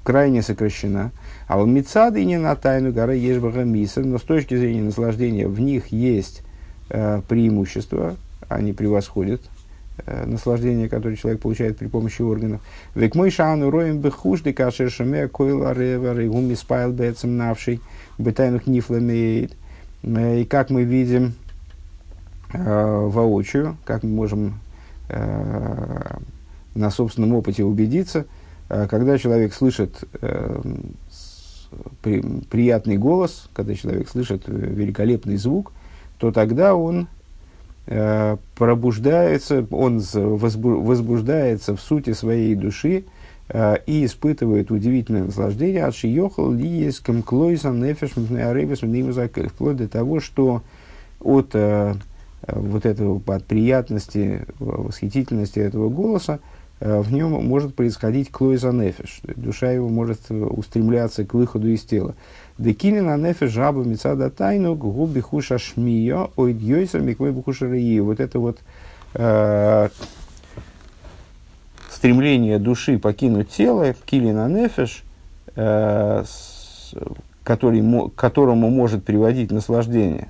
крайне 0.04 0.42
сокращена, 0.42 1.12
а 1.48 1.62
у 1.62 1.66
Мицады 1.66 2.24
не 2.24 2.38
на 2.38 2.56
тайну 2.56 2.92
горы 2.92 3.16
Ешбага 3.16 3.64
Миса, 3.64 4.02
но 4.02 4.18
с 4.18 4.22
точки 4.22 4.56
зрения 4.56 4.82
наслаждения 4.82 5.48
в 5.48 5.60
них 5.60 5.88
есть 5.88 6.42
э, 6.90 7.22
преимущество, 7.28 8.16
они 8.48 8.74
превосходят 8.74 9.42
наслаждение, 10.26 10.90
которое 10.90 11.16
человек 11.16 11.42
получает 11.42 11.78
при 11.78 11.88
помощи 11.88 12.22
органов. 12.22 12.62
Век 12.96 13.16
мой 13.16 13.30
шану 13.30 13.70
роем 13.70 14.00
бехушды 14.00 14.52
кашер 14.54 14.90
шаме 14.90 15.28
койла 15.28 15.74
рева 15.74 16.18
регуми 16.18 16.56
спайл 16.56 16.92
бецем 16.92 17.38
навший 17.38 17.80
бетайнух 18.18 18.66
нифламеет. 18.68 19.56
И 20.04 20.48
как 20.50 20.70
мы 20.70 20.84
видим, 20.84 21.34
э, 22.54 23.08
воочию, 23.08 23.78
как 23.86 24.04
мы 24.04 24.10
можем 24.10 24.60
э, 25.10 26.18
на 26.76 26.90
собственном 26.90 27.34
опыте 27.34 27.64
убедиться, 27.64 28.26
э, 28.70 28.88
когда 28.90 29.18
человек 29.18 29.54
слышит 29.54 30.04
э, 30.22 30.62
при, 32.02 32.22
приятный 32.50 32.98
голос, 32.98 33.50
когда 33.54 33.76
человек 33.76 34.10
слышит 34.10 34.44
великолепный 34.48 35.38
звук, 35.38 35.72
то 36.18 36.32
тогда 36.32 36.76
он 36.76 37.02
э, 37.02 37.06
пробуждается, 37.86 39.66
он 39.72 40.02
возбуждается 40.14 41.76
в 41.76 41.82
сути 41.82 42.14
своей 42.14 42.56
души 42.56 43.06
э, 43.50 43.78
и 43.86 44.06
испытывает 44.06 44.72
удивительное 44.72 45.26
наслаждение 45.26 45.86
от 45.86 45.96
шиехал 45.96 46.52
лиеском 46.52 47.24
клойсом 47.24 47.82
нефеш 47.82 48.12
вплоть 48.12 49.78
до 49.78 49.88
того, 49.88 50.20
что 50.20 50.64
от 51.20 51.52
э, 51.54 51.96
Э, 52.46 52.60
вот 52.60 52.86
этого, 52.86 53.22
от 53.26 53.46
приятности, 53.46 54.46
восхитительности 54.60 55.60
этого 55.60 55.90
голоса, 55.90 56.40
э, 56.80 57.02
в 57.02 57.12
нем 57.12 57.32
может 57.46 57.76
происходить 57.76 58.32
клойза 58.32 58.72
нефиш. 58.72 59.22
Душа 59.36 59.72
его 59.72 59.90
может 59.90 60.20
э, 60.30 60.36
устремляться 60.36 61.26
к 61.26 61.34
выходу 61.34 61.70
из 61.70 61.82
тела. 61.82 62.16
Декилина 62.58 63.18
нефиш 63.18 63.52
жаба 63.52 63.84
мецада 63.84 64.30
тайну 64.30 64.76
губи 64.76 65.22
хуша 65.22 65.58
шмия 65.58 66.30
ойдьойса 66.36 67.00
миквой 67.00 67.32
бухуша 67.32 67.66
Вот 68.02 68.20
это 68.20 68.40
вот 68.40 68.60
э, 69.16 69.90
стремление 71.90 72.60
души 72.60 73.00
покинуть 73.00 73.50
тело, 73.50 73.94
килина 74.06 74.48
нефиш, 74.48 75.04
э, 75.56 76.24
который, 77.44 78.10
которому 78.16 78.70
может 78.70 79.04
приводить 79.04 79.52
наслаждение, 79.52 80.30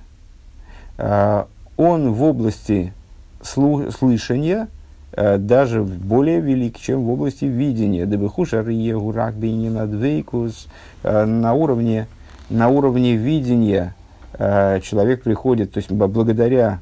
он 0.98 2.12
в 2.14 2.24
области 2.24 2.94
слу- 3.42 3.92
слышания 3.92 4.68
э, 4.68 4.83
даже 5.38 5.84
более 5.84 6.40
велик, 6.40 6.80
чем 6.80 7.04
в 7.04 7.12
области 7.12 7.46
видения. 7.46 8.06
Дебехушар 8.06 8.66
э, 11.04 11.26
на 11.26 11.54
уровне 11.54 12.08
на 12.50 12.70
уровне 12.70 13.16
видения 13.16 13.96
э, 14.38 14.80
человек 14.82 15.24
приходит, 15.24 15.72
то 15.72 15.80
есть 15.80 15.92
благодаря 15.92 16.80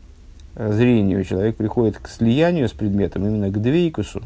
э, 0.55 0.71
зрению 0.73 1.23
человек 1.23 1.55
приходит 1.55 1.97
к 1.97 2.07
слиянию 2.07 2.67
с 2.67 2.71
предметом, 2.71 3.25
именно 3.25 3.49
к 3.49 3.61
двейкусу, 3.61 4.21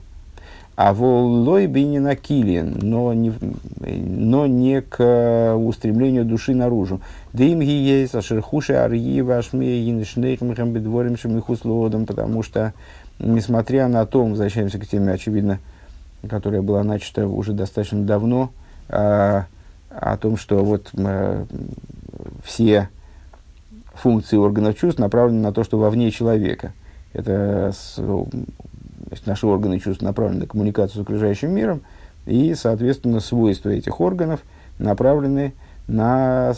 а 0.75 0.93
волой 0.93 1.67
бы 1.67 1.83
не 1.83 1.99
накилен, 1.99 2.79
но 2.81 3.13
не, 3.13 3.33
но 3.79 4.47
не 4.47 4.81
к 4.81 4.97
э, 4.99 5.53
устремлению 5.53 6.25
души 6.25 6.53
наружу. 6.53 6.99
Дым 7.31 7.59
есть, 7.59 8.15
ашерхуши 8.15 8.73
арьи 8.73 9.21
вашми 9.21 9.89
иншнейхмхам 9.89 10.73
бедворим 10.73 11.17
шамихуслодом, 11.17 12.05
потому 12.05 12.43
что, 12.43 12.73
несмотря 13.19 13.87
на 13.87 14.05
то, 14.05 14.23
возвращаемся 14.23 14.79
к 14.79 14.87
теме, 14.87 15.13
очевидно, 15.13 15.59
которая 16.29 16.61
была 16.61 16.83
начата 16.83 17.27
уже 17.27 17.53
достаточно 17.53 18.03
давно, 18.03 18.51
а, 18.89 19.45
о 19.89 20.17
том, 20.17 20.37
что 20.37 20.63
вот 20.63 20.89
а, 20.97 21.45
все 22.43 22.89
функции 23.93 24.37
органов 24.37 24.77
чувств 24.77 24.99
направлены 24.99 25.41
на 25.41 25.53
то, 25.53 25.63
что 25.63 25.77
вовне 25.77 26.11
человека. 26.11 26.73
Это 27.13 27.71
с, 27.73 27.97
наши 29.25 29.47
органы 29.47 29.79
чувств 29.79 30.03
направлены 30.03 30.41
на 30.41 30.47
коммуникацию 30.47 31.01
с 31.01 31.03
окружающим 31.03 31.51
миром, 31.51 31.81
и, 32.25 32.53
соответственно, 32.55 33.19
свойства 33.19 33.69
этих 33.69 34.01
органов 34.01 34.41
направлены 34.79 35.53
на 35.87 36.53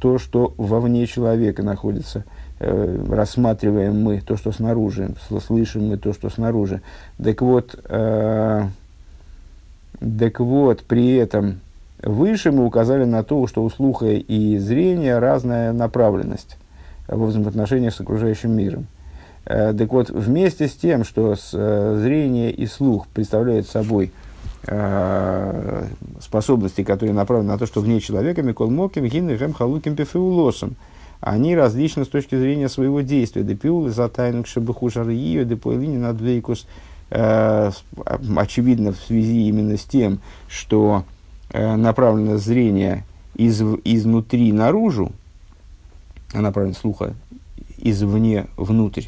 то, 0.00 0.18
что 0.18 0.54
вовне 0.56 1.06
человека 1.06 1.62
находится. 1.62 2.24
Э, 2.62 3.04
рассматриваем 3.08 4.02
мы 4.02 4.20
то, 4.20 4.36
что 4.36 4.52
снаружи, 4.52 5.14
слышим 5.46 5.88
мы 5.88 5.96
то, 5.96 6.12
что 6.12 6.28
снаружи. 6.28 6.82
Так 7.22 7.40
вот, 7.40 7.74
э, 7.88 8.68
так 9.98 10.40
вот, 10.40 10.82
при 10.82 11.14
этом 11.14 11.60
выше 12.02 12.52
мы 12.52 12.66
указали 12.66 13.04
на 13.04 13.22
то, 13.22 13.46
что 13.46 13.64
у 13.64 13.70
слуха 13.70 14.08
и 14.08 14.58
зрения 14.58 15.18
разная 15.18 15.72
направленность 15.72 16.58
в 17.08 17.24
взаимоотношениях 17.24 17.94
с 17.94 18.00
окружающим 18.02 18.52
миром. 18.52 18.88
Э, 19.46 19.72
так 19.72 19.90
вот, 19.90 20.10
вместе 20.10 20.68
с 20.68 20.72
тем, 20.72 21.04
что 21.04 21.36
с, 21.36 21.52
э, 21.54 21.98
зрение 21.98 22.52
и 22.52 22.66
слух 22.66 23.06
представляют 23.08 23.68
собой 23.68 24.12
э, 24.66 25.84
способности, 26.20 26.84
которые 26.84 27.14
направлены 27.14 27.52
на 27.52 27.58
то, 27.58 27.64
что 27.64 27.80
вне 27.80 28.00
человека, 28.00 28.42
Микол 28.42 28.68
Моким, 28.70 29.06
Гинны, 29.06 29.38
Гем, 29.38 29.54
Халуким, 29.54 29.96
Пефеулосом, 29.96 30.76
они 31.20 31.54
различны 31.54 32.04
с 32.04 32.08
точки 32.08 32.34
зрения 32.36 32.68
своего 32.68 33.02
действия. 33.02 33.42
Депиул, 33.42 33.88
за 33.88 34.08
тайну 34.08 34.44
Шабахушар 34.44 35.08
Ио, 35.08 35.44
Депоэлини, 35.44 35.98
Надвейкус, 35.98 36.66
очевидно, 37.10 38.92
в 38.92 38.96
связи 38.96 39.48
именно 39.48 39.76
с 39.76 39.84
тем, 39.84 40.20
что 40.48 41.04
направлено 41.52 42.38
зрение 42.38 43.04
из, 43.34 43.60
изнутри 43.84 44.52
наружу, 44.52 45.12
а 46.32 46.40
направлено 46.40 46.74
слуха 46.74 47.14
извне 47.78 48.46
внутрь, 48.56 49.06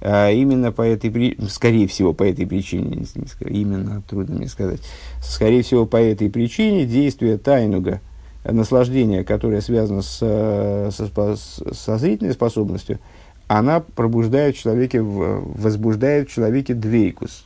а 0.00 0.30
именно 0.30 0.72
по 0.72 0.82
этой 0.82 1.36
скорее 1.48 1.86
всего, 1.88 2.12
по 2.12 2.22
этой 2.22 2.46
причине, 2.46 3.04
именно 3.40 4.02
трудно 4.08 4.36
мне 4.36 4.48
сказать, 4.48 4.80
скорее 5.22 5.62
всего, 5.62 5.84
по 5.84 5.96
этой 5.96 6.30
причине 6.30 6.86
действие 6.86 7.36
тайнуга, 7.38 8.00
наслаждение, 8.44 9.24
которое 9.24 9.60
связано 9.60 10.02
с, 10.02 10.18
со, 10.18 11.36
со 11.36 11.98
зрительной 11.98 12.34
способностью, 12.34 12.98
она 13.46 13.80
пробуждает 13.80 14.56
в 14.56 14.60
человеке, 14.60 15.00
возбуждает 15.02 16.28
в 16.28 16.32
человеке 16.32 16.74
двейкус, 16.74 17.44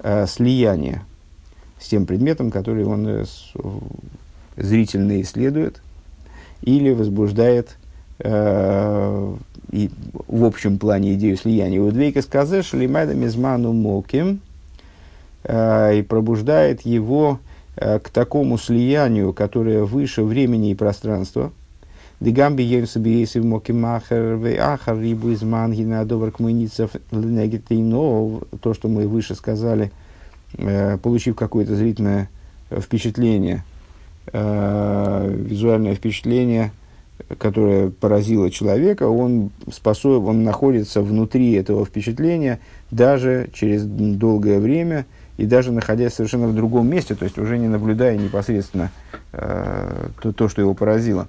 э, 0.00 0.26
слияние 0.26 1.02
с 1.80 1.88
тем 1.88 2.06
предметом, 2.06 2.50
который 2.50 2.84
он 2.84 3.06
э, 3.08 3.24
зрительно 4.56 5.20
исследует, 5.20 5.80
или 6.62 6.92
возбуждает 6.92 7.76
э, 8.18 9.36
и 9.70 9.90
в 10.26 10.44
общем 10.44 10.78
плане 10.78 11.14
идею 11.14 11.36
слияния. 11.36 11.80
Вот 11.80 11.94
Двейка 11.94 12.22
сказал, 12.22 12.62
что 12.62 12.78
лимайда 12.78 13.14
мизману 13.14 13.72
моким, 13.72 14.40
э, 15.44 15.98
и 15.98 16.02
пробуждает 16.02 16.82
его 16.82 17.38
э, 17.42 17.57
к 17.78 18.10
такому 18.10 18.58
слиянию, 18.58 19.32
которое 19.32 19.84
выше 19.84 20.22
времени 20.22 20.70
и 20.70 20.74
пространства. 20.74 21.52
Дигамби 22.20 22.62
еймса 22.62 22.98
биейсив 22.98 23.44
мокимахер 23.44 24.36
ве 24.36 24.58
ахар 24.58 24.98
рибу 24.98 25.30
из 25.30 25.42
мангина 25.42 26.04
добр 26.04 26.32
кмыницев 26.32 26.90
то, 27.10 28.74
что 28.74 28.88
мы 28.88 29.06
выше 29.06 29.34
сказали, 29.36 29.92
э, 30.54 30.98
получив 30.98 31.36
какое-то 31.36 31.76
зрительное 31.76 32.28
впечатление, 32.70 33.64
визуальное 34.32 35.94
впечатление– 35.94 36.72
которое 37.38 37.90
поразило 37.90 38.50
человека, 38.50 39.08
он, 39.08 39.50
способен, 39.70 40.28
он 40.28 40.44
находится 40.44 41.02
внутри 41.02 41.52
этого 41.52 41.84
впечатления 41.84 42.60
даже 42.90 43.50
через 43.52 43.84
долгое 43.84 44.60
время 44.60 45.04
и 45.38 45.46
даже 45.46 45.72
находясь 45.72 46.14
совершенно 46.14 46.48
в 46.48 46.54
другом 46.54 46.88
месте, 46.88 47.14
то 47.14 47.24
есть 47.24 47.38
уже 47.38 47.56
не 47.56 47.68
наблюдая 47.68 48.18
непосредственно 48.18 48.90
э, 49.32 50.08
то, 50.20 50.32
то, 50.32 50.48
что 50.48 50.60
его 50.60 50.74
поразило. 50.74 51.28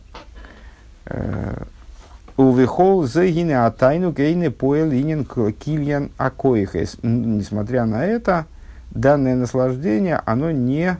Увихол 2.37 3.05
зегине 3.05 3.65
атайну 3.65 4.11
гейне 4.11 4.49
поэл 4.49 4.91
инин 4.91 5.25
кильян 5.25 6.11
акоихес. 6.17 6.97
Несмотря 7.01 7.85
на 7.85 8.05
это, 8.05 8.45
данное 8.91 9.35
наслаждение, 9.35 10.21
оно 10.25 10.51
не 10.51 10.97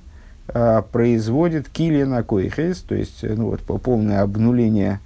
а, 0.50 0.82
производит 0.82 1.70
кильян 1.70 2.14
акоихес, 2.14 2.80
то 2.82 2.96
есть 2.96 3.24
ну, 3.24 3.52
вот, 3.52 3.62
полное 3.62 4.22
обнуление, 4.22 5.00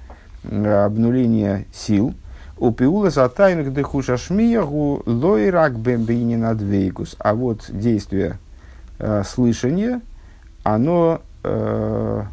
обнуление 0.44 1.66
сил. 1.74 2.16
У 2.58 2.72
пиула 2.72 3.10
сатайну 3.10 3.72
дыхуша 3.72 4.18
шмиягу 4.18 5.04
лойрак 5.06 5.78
бембинин 5.78 6.46
адвейкус. 6.46 7.16
А 7.20 7.34
вот 7.34 7.66
действие 7.70 8.38
э, 9.00 9.24
слышания, 9.26 10.02
оно 10.64 11.22
э, 11.44 12.24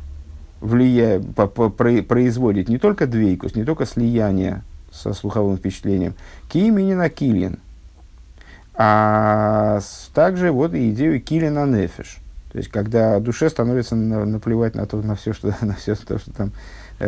влияет, 0.61 1.35
по, 1.35 1.47
по, 1.47 1.71
производит 1.71 2.69
не 2.69 2.79
только 2.79 3.07
двейкус, 3.07 3.55
не 3.55 3.65
только 3.65 3.87
слияние 3.87 4.63
со 4.93 5.15
слуховым 5.15 5.57
впечатлением, 5.57 6.15
кимини 6.49 6.95
на 6.95 7.09
килин, 7.09 7.59
а 8.75 9.81
также 10.15 10.51
вот 10.53 10.75
идею 10.75 11.21
килина 11.21 11.67
нефиш. 11.67 12.19
То 12.53 12.59
есть, 12.59 12.71
когда 12.71 13.21
душе 13.21 13.49
становится 13.49 13.95
на, 13.95 14.25
наплевать 14.25 14.75
на, 14.75 14.87
то, 14.87 14.97
на 15.01 15.15
все, 15.15 15.33
что, 15.33 15.55
на 15.61 15.75
все 15.75 15.95
то, 15.95 16.19
что 16.19 16.33
там 16.33 16.53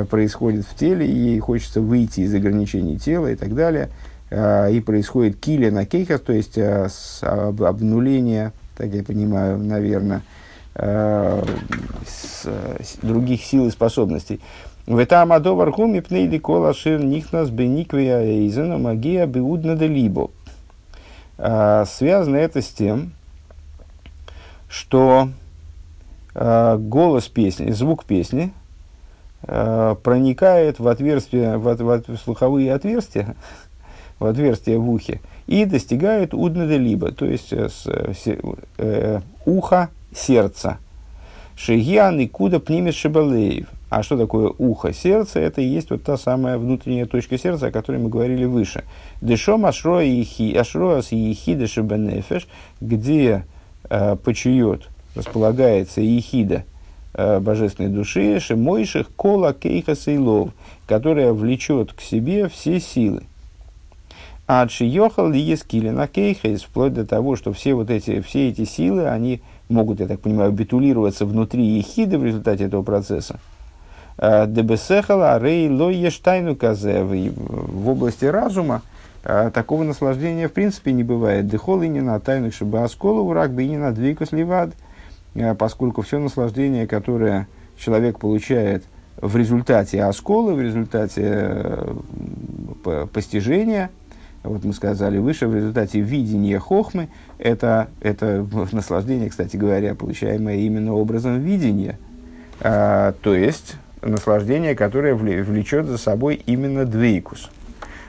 происходит 0.08 0.64
в 0.64 0.74
теле, 0.74 1.06
и 1.06 1.14
ей 1.14 1.38
хочется 1.38 1.80
выйти 1.80 2.20
из 2.20 2.34
ограничений 2.34 2.98
тела 2.98 3.28
и 3.28 3.36
так 3.36 3.54
далее, 3.54 3.90
э, 4.30 4.72
и 4.72 4.80
происходит 4.80 5.38
кили 5.38 5.70
на 5.70 5.86
кейхас, 5.86 6.20
то 6.20 6.32
есть 6.32 6.58
э, 6.58 6.88
обнуление, 7.22 8.52
так 8.76 8.88
я 8.88 9.02
понимаю, 9.02 9.58
наверное, 9.58 10.22
Э, 10.74 11.44
с, 12.06 12.46
других 13.02 13.44
сил 13.44 13.66
и 13.66 13.70
способностей. 13.70 14.40
В 14.86 14.96
этом 14.96 15.32
адовар 15.32 15.70
хуми 15.70 16.00
пнейди 16.00 16.38
кола 16.38 16.72
шир 16.72 17.04
нихнас 17.04 17.50
бениквия 17.50 18.20
эйзена 18.20 18.78
магия 18.78 19.26
беудна 19.26 19.76
де 19.76 19.86
либо. 19.86 20.30
Э, 21.36 21.84
связано 21.86 22.36
это 22.36 22.62
с 22.62 22.68
тем, 22.68 23.12
что 24.66 25.28
э, 26.34 26.76
голос 26.78 27.28
песни, 27.28 27.70
звук 27.72 28.06
песни 28.06 28.54
проникает 29.44 30.78
в 30.78 30.86
отверстие, 30.86 31.56
в, 31.58 31.74
в, 31.74 32.02
в 32.08 32.16
слуховые 32.18 32.72
отверстия, 32.72 33.34
в 34.18 34.26
отверстие 34.26 34.78
в 34.78 34.88
ухе, 34.88 35.20
и 35.46 35.64
достигает 35.64 36.34
удна 36.34 36.66
де 36.66 36.78
либо, 36.78 37.12
то 37.12 37.26
есть 37.26 37.52
с, 37.52 37.86
с, 37.86 38.36
э, 38.78 39.20
ухо 39.44 39.90
сердца. 40.14 40.78
Шигиан 41.56 42.18
и 42.20 42.26
куда 42.26 42.58
пнимет 42.60 42.94
шибалеев. 42.94 43.68
А 43.90 44.02
что 44.02 44.16
такое 44.16 44.48
ухо 44.56 44.92
сердца? 44.94 45.38
Это 45.38 45.60
и 45.60 45.66
есть 45.66 45.90
вот 45.90 46.02
та 46.02 46.16
самая 46.16 46.56
внутренняя 46.56 47.04
точка 47.04 47.36
сердца, 47.36 47.66
о 47.66 47.70
которой 47.70 47.98
мы 47.98 48.08
говорили 48.08 48.46
выше. 48.46 48.84
Дешом 49.20 49.66
ашроас 49.66 51.12
ехида 51.12 51.66
шибанефеш, 51.66 52.48
где 52.80 53.44
э, 53.90 54.16
почует, 54.16 54.88
располагается 55.14 56.00
ехида 56.00 56.54
э, 56.54 56.71
божественной 57.14 57.90
души, 57.90 58.40
шимойших 58.40 59.08
кола 59.14 59.52
кейха 59.52 59.94
сейлов, 59.94 60.50
которая 60.86 61.32
влечет 61.32 61.92
к 61.92 62.00
себе 62.00 62.48
все 62.48 62.80
силы. 62.80 63.22
А 64.48 64.66
йохал 64.68 65.30
ли 65.30 65.40
ескили 65.40 65.90
на 65.90 66.06
кейхейс, 66.06 66.62
вплоть 66.62 66.92
до 66.92 67.06
того, 67.06 67.36
что 67.36 67.52
все 67.52 67.74
вот 67.74 67.90
эти, 67.90 68.20
все 68.20 68.48
эти 68.48 68.64
силы, 68.64 69.08
они 69.08 69.40
могут, 69.68 70.00
я 70.00 70.06
так 70.06 70.20
понимаю, 70.20 70.52
битулироваться 70.52 71.24
внутри 71.24 71.64
ехиды 71.64 72.18
в 72.18 72.24
результате 72.24 72.64
этого 72.64 72.82
процесса. 72.82 73.40
А, 74.18 74.46
Дебесехала, 74.46 75.38
рей 75.38 75.68
лой 75.70 75.94
ештайну 75.94 76.56
казе. 76.56 77.02
В 77.02 77.88
области 77.88 78.24
разума 78.24 78.82
а, 79.24 79.50
такого 79.50 79.84
наслаждения 79.84 80.48
в 80.48 80.52
принципе 80.52 80.92
не 80.92 81.04
бывает. 81.04 81.46
Дехол 81.46 81.82
и 81.82 81.88
не 81.88 82.00
на 82.00 82.18
тайных 82.20 82.54
чтобы 82.54 82.82
осколу 82.82 83.26
враг 83.26 83.52
бы 83.52 83.62
и 83.62 83.68
не 83.68 83.78
на 83.78 83.92
двейкус 83.92 84.32
ливад, 84.32 84.70
а, 84.70 84.74
поскольку 85.58 86.02
все 86.02 86.18
наслаждение, 86.18 86.86
которое 86.86 87.48
человек 87.76 88.18
получает 88.18 88.84
в 89.16 89.36
результате 89.36 90.02
осколы, 90.02 90.54
в 90.54 90.60
результате 90.60 91.22
э, 91.24 93.06
постижения– 93.12 93.90
вот 94.42 94.64
мы 94.64 94.72
сказали 94.72 95.18
выше, 95.18 95.46
в 95.46 95.54
результате 95.54 96.00
видения 96.00 96.58
хохмы, 96.58 97.08
это, 97.38 97.88
это 98.00 98.46
наслаждение, 98.72 99.30
кстати 99.30 99.56
говоря, 99.56 99.94
получаемое 99.94 100.56
именно 100.56 100.94
образом 100.94 101.40
видения, 101.40 101.98
а, 102.60 103.14
то 103.22 103.34
есть 103.34 103.76
наслаждение, 104.02 104.74
которое 104.74 105.14
влечет 105.14 105.86
за 105.86 105.98
собой 105.98 106.42
именно 106.46 106.84
двейкус. 106.84 107.50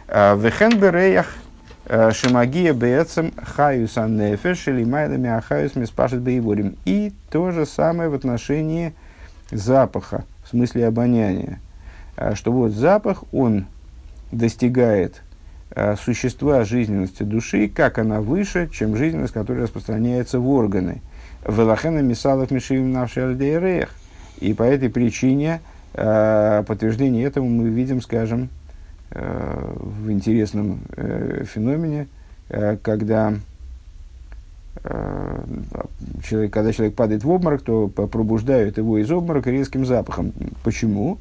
А, 0.08 0.36
Вехен 0.36 0.80
береях 0.80 1.28
а, 1.28 1.43
шимагия 1.88 2.74
бецем 2.74 3.34
хаюс 3.38 3.98
аннефеш 3.98 4.68
или 4.68 4.84
майлами 4.84 5.30
ахаюс 5.30 5.76
миспашет 5.76 6.22
бейворим. 6.22 6.76
И 6.86 7.14
то 7.30 7.52
же 7.52 7.66
самое 7.66 8.10
в 8.10 8.14
отношении 8.14 8.94
запаха, 9.52 10.24
в 10.46 10.50
смысле 10.50 10.88
обоняния. 10.88 11.60
А, 12.16 12.36
что 12.36 12.52
вот 12.52 12.72
запах, 12.72 13.24
он 13.34 13.66
достигает 14.32 15.22
Э, 15.76 15.96
существа 15.96 16.64
жизненности 16.66 17.24
души, 17.24 17.68
как 17.68 17.98
она 17.98 18.22
выше, 18.22 18.70
чем 18.72 18.96
жизненность, 18.96 19.34
которая 19.34 19.64
распространяется 19.64 20.40
в 20.40 20.48
органы. 20.48 21.02
Велахена 21.48 22.02
мисалов 22.02 22.52
мишивим 22.52 22.92
навши 22.92 23.88
И 24.40 24.54
по 24.54 24.62
этой 24.62 24.90
причине 24.90 25.62
э, 25.96 26.64
подтверждение 26.68 27.26
этому 27.26 27.50
мы 27.50 27.70
видим, 27.70 28.04
скажем, 28.04 28.44
э, 28.44 28.63
в 29.14 30.12
интересном 30.12 30.80
феномене, 30.96 32.08
когда 32.82 33.36
человек, 36.24 36.52
когда 36.52 36.74
человек 36.74 36.96
падает 36.96 37.24
в 37.24 37.30
обморок, 37.30 37.62
то 37.62 37.88
пробуждают 37.88 38.78
его 38.78 38.98
из 38.98 39.12
обморока 39.12 39.52
резким 39.52 39.86
запахом. 39.86 40.34
Почему? 40.64 41.20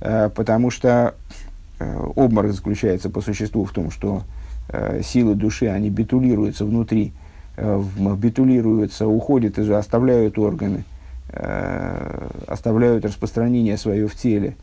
Потому 0.00 0.70
что 0.70 1.14
Э, 1.78 2.06
обморок 2.14 2.52
заключается 2.52 3.10
по 3.10 3.20
существу 3.20 3.64
в 3.64 3.72
том, 3.72 3.90
что 3.90 4.22
э, 4.68 5.02
силы 5.02 5.34
души, 5.34 5.66
они 5.66 5.90
битулируются 5.90 6.64
внутри, 6.64 7.12
э, 7.56 7.82
битулируются, 8.16 9.06
уходят, 9.06 9.58
оставляют 9.58 10.38
органы, 10.38 10.84
оставляют 12.46 13.04
распространение 13.04 13.76
свое 13.76 14.06
в 14.06 14.14
теле 14.14 14.54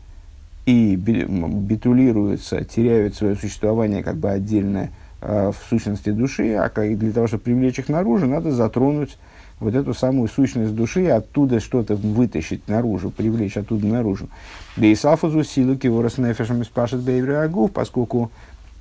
и 0.66 0.96
битулируются, 0.96 2.64
теряют 2.64 3.14
свое 3.14 3.36
существование 3.36 4.02
как 4.02 4.16
бы 4.16 4.30
отдельное 4.30 4.90
в 5.20 5.54
сущности 5.68 6.10
души, 6.10 6.54
а 6.54 6.68
для 6.68 7.12
того, 7.12 7.28
чтобы 7.28 7.44
привлечь 7.44 7.78
их 7.78 7.88
наружу, 7.88 8.26
надо 8.26 8.50
затронуть 8.50 9.16
вот 9.62 9.74
эту 9.74 9.94
самую 9.94 10.28
сущность 10.28 10.74
души, 10.74 11.06
оттуда 11.06 11.60
что-то 11.60 11.94
вытащить 11.94 12.68
наружу, 12.68 13.10
привлечь 13.10 13.56
оттуда 13.56 13.86
наружу. 13.86 14.28
Да 14.76 14.86
и 14.86 14.94
сафазу 14.94 15.44
силу 15.44 15.76
киворос 15.76 16.18
нефешем 16.18 16.64
спашет 16.64 17.00
бейврагув, 17.00 17.70
поскольку 17.72 18.30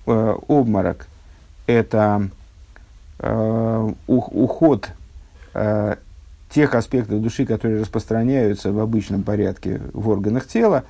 э, 0.08 0.36
обморок– 0.48 1.08
это 1.68 2.30
э, 3.20 3.92
уход 4.08 4.90
э, 5.54 5.96
тех 6.50 6.76
аспектов 6.76 7.22
души, 7.22 7.46
которые 7.46 7.82
распространяются 7.82 8.72
в 8.72 8.80
обычном 8.80 9.24
порядке 9.24 9.82
в 9.94 10.10
органах 10.10 10.48
тела, 10.48 10.84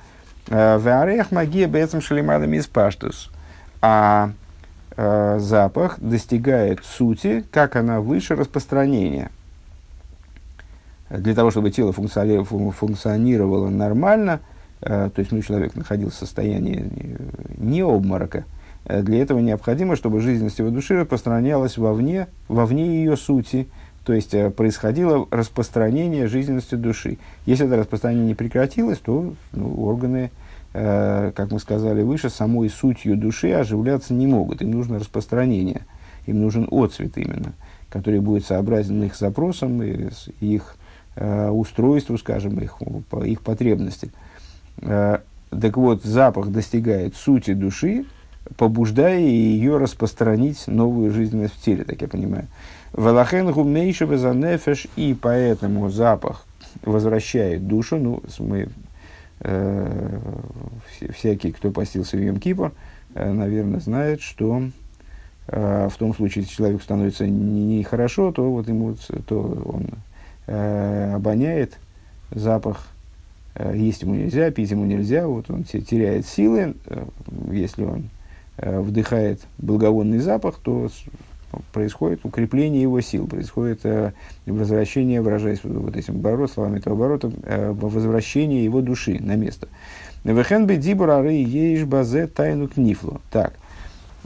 э, 0.48 0.78
в 0.78 0.88
орех 1.02 1.32
магия 1.32 1.66
бецем 1.66 2.00
шалимадами 2.00 2.56
из 2.56 2.66
паштус. 2.66 3.30
А 3.80 4.32
э, 4.96 5.38
запах 5.38 5.98
достигает 5.98 6.84
сути, 6.84 7.44
как 7.50 7.76
она 7.76 8.00
выше 8.00 8.34
распространения– 8.34 9.30
для 11.18 11.34
того, 11.34 11.50
чтобы 11.50 11.70
тело 11.70 11.92
функционировало 11.92 13.68
нормально, 13.68 14.40
э, 14.80 15.10
то 15.14 15.18
есть 15.20 15.30
ну, 15.30 15.42
человек 15.42 15.74
находился 15.74 16.16
в 16.16 16.20
состоянии 16.20 17.18
не 17.58 17.82
обморока, 17.82 18.44
э, 18.86 19.02
для 19.02 19.20
этого 19.20 19.38
необходимо, 19.38 19.96
чтобы 19.96 20.20
жизненность 20.20 20.58
его 20.58 20.70
души 20.70 20.98
распространялась 20.98 21.76
вовне, 21.76 22.28
вовне 22.48 22.86
ее 22.86 23.16
сути, 23.16 23.68
то 24.04 24.12
есть 24.12 24.34
э, 24.34 24.50
происходило 24.50 25.26
распространение 25.30 26.26
жизненности 26.26 26.74
души. 26.74 27.18
Если 27.46 27.66
это 27.66 27.76
распространение 27.76 28.26
не 28.26 28.34
прекратилось, 28.34 28.98
то 28.98 29.34
ну, 29.52 29.84
органы, 29.84 30.30
как 30.72 31.50
мы 31.50 31.58
сказали 31.60 32.00
выше, 32.00 32.30
самой 32.30 32.70
сутью 32.70 33.14
души 33.14 33.52
оживляться 33.52 34.14
не 34.14 34.26
могут. 34.26 34.62
Им 34.62 34.70
нужно 34.70 34.98
распространение, 34.98 35.82
им 36.26 36.40
нужен 36.40 36.66
отцвет 36.70 37.18
именно, 37.18 37.52
который 37.90 38.20
будет 38.20 38.46
сообразен 38.46 39.02
их 39.02 39.14
запросам 39.14 39.82
и 39.82 40.08
их 40.40 40.76
э, 41.16 41.48
устройству, 41.50 42.16
скажем, 42.18 42.58
их, 42.58 42.76
их 43.24 43.42
потребности. 43.42 44.10
Э, 44.78 45.18
так 45.50 45.76
вот, 45.76 46.02
запах 46.02 46.48
достигает 46.48 47.14
сути 47.14 47.52
души, 47.52 48.06
побуждая 48.56 49.18
ее 49.18 49.76
распространить 49.78 50.66
новую 50.66 51.10
жизненность 51.12 51.54
в 51.54 51.60
теле, 51.62 51.84
так 51.84 52.00
я 52.02 52.08
понимаю. 52.08 52.46
Валахен 52.92 53.50
гумнейшего 53.52 54.18
за 54.18 54.34
нефеш, 54.34 54.86
и 54.96 55.16
поэтому 55.20 55.88
запах 55.88 56.44
возвращает 56.82 57.66
душу. 57.66 57.96
Ну, 57.96 58.22
мы 58.38 58.68
всякий, 61.14 61.52
кто 61.52 61.70
постился 61.70 62.16
в 62.16 62.20
Йом-Кипр, 62.20 62.72
наверное, 63.14 63.80
знает, 63.80 64.20
что 64.20 64.62
в 65.46 65.92
том 65.98 66.14
случае, 66.14 66.44
если 66.44 66.54
человеку 66.54 66.82
становится 66.82 67.26
нехорошо, 67.26 68.28
не 68.28 68.32
то 68.32 68.50
вот 68.52 68.68
ему 68.68 68.94
то 69.26 69.40
он 69.64 69.88
обоняет 70.46 71.78
запах 72.30 72.86
есть 73.74 74.02
ему 74.02 74.14
нельзя, 74.14 74.50
пить 74.50 74.70
ему 74.70 74.84
нельзя, 74.84 75.26
вот 75.26 75.50
он 75.50 75.64
теряет 75.64 76.26
силы, 76.26 76.74
если 77.50 77.84
он 77.84 78.10
вдыхает 78.58 79.40
благовонный 79.58 80.18
запах, 80.18 80.58
то 80.62 80.88
происходит 81.72 82.24
укрепление 82.24 82.82
его 82.82 83.00
сил, 83.00 83.26
происходит 83.26 83.80
э, 83.84 84.12
возвращение, 84.46 85.20
выражаясь 85.20 85.60
вот 85.62 85.96
этим 85.96 86.16
оборот, 86.16 86.50
словами 86.50 86.78
этого 86.78 86.96
оборота, 86.96 87.30
э, 87.44 87.72
возвращение 87.72 88.64
его 88.64 88.80
души 88.80 89.18
на 89.20 89.36
место. 89.36 89.68
Вехенбе 90.24 90.76
дибурары 90.76 91.32
ейш 91.32 91.84
базе 91.84 92.26
тайну 92.26 92.68
книфлу. 92.68 93.20
Так, 93.30 93.54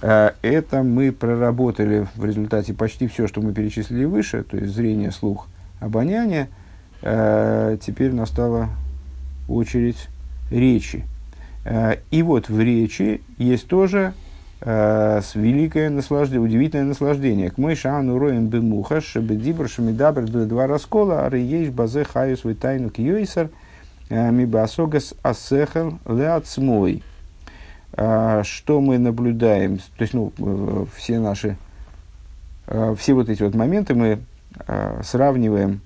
э, 0.03 0.33
это 0.43 0.83
мы 0.83 1.13
проработали 1.13 2.07
в 2.15 2.25
результате 2.25 2.75
почти 2.75 3.07
все, 3.07 3.27
что 3.27 3.41
мы 3.41 3.53
перечислили 3.53 4.05
выше, 4.05 4.43
то 4.45 4.57
есть 4.57 4.75
зрение, 4.75 5.11
слух, 5.11 5.49
обоняние. 5.81 6.49
Э, 7.03 7.77
теперь 7.81 8.13
настала 8.13 8.71
очередь 9.49 10.09
речи. 10.51 11.05
Э, 11.67 11.97
и 12.11 12.23
вот 12.23 12.49
в 12.49 12.61
речи 12.61 13.21
есть 13.39 13.69
тоже 13.69 14.15
Э, 14.61 15.21
с 15.23 15.35
великое 15.35 15.91
наслаждение, 15.91 16.41
удивительное 16.41 16.87
наслаждение. 16.87 17.51
К 17.51 17.59
мой 17.59 17.75
шану 17.75 18.19
роем 18.19 18.47
бемуха, 18.47 19.03
чтобы 19.03 19.37
дибр 19.37 19.69
шамидабр 19.69 20.23
два 20.25 20.67
раскола, 20.67 21.27
ары 21.27 21.41
ейш 21.41 21.69
базе 21.69 22.05
хаю 22.05 22.39
свой 22.39 22.55
тайну 22.55 22.89
к 22.89 22.99
йойсар, 22.99 23.51
э, 24.09 24.31
мибасогас 24.31 25.13
асехал 25.23 25.99
леацмой. 26.07 27.03
Э, 27.93 28.43
что 28.45 28.81
мы 28.81 28.97
наблюдаем, 28.97 29.77
то 29.77 30.03
есть, 30.03 30.15
ну, 30.15 30.33
все 30.97 31.19
наши, 31.19 31.57
все 32.97 33.13
вот 33.15 33.29
эти 33.29 33.43
вот 33.43 33.55
моменты 33.55 33.95
мы 33.95 34.19
сравниваем 35.05 35.81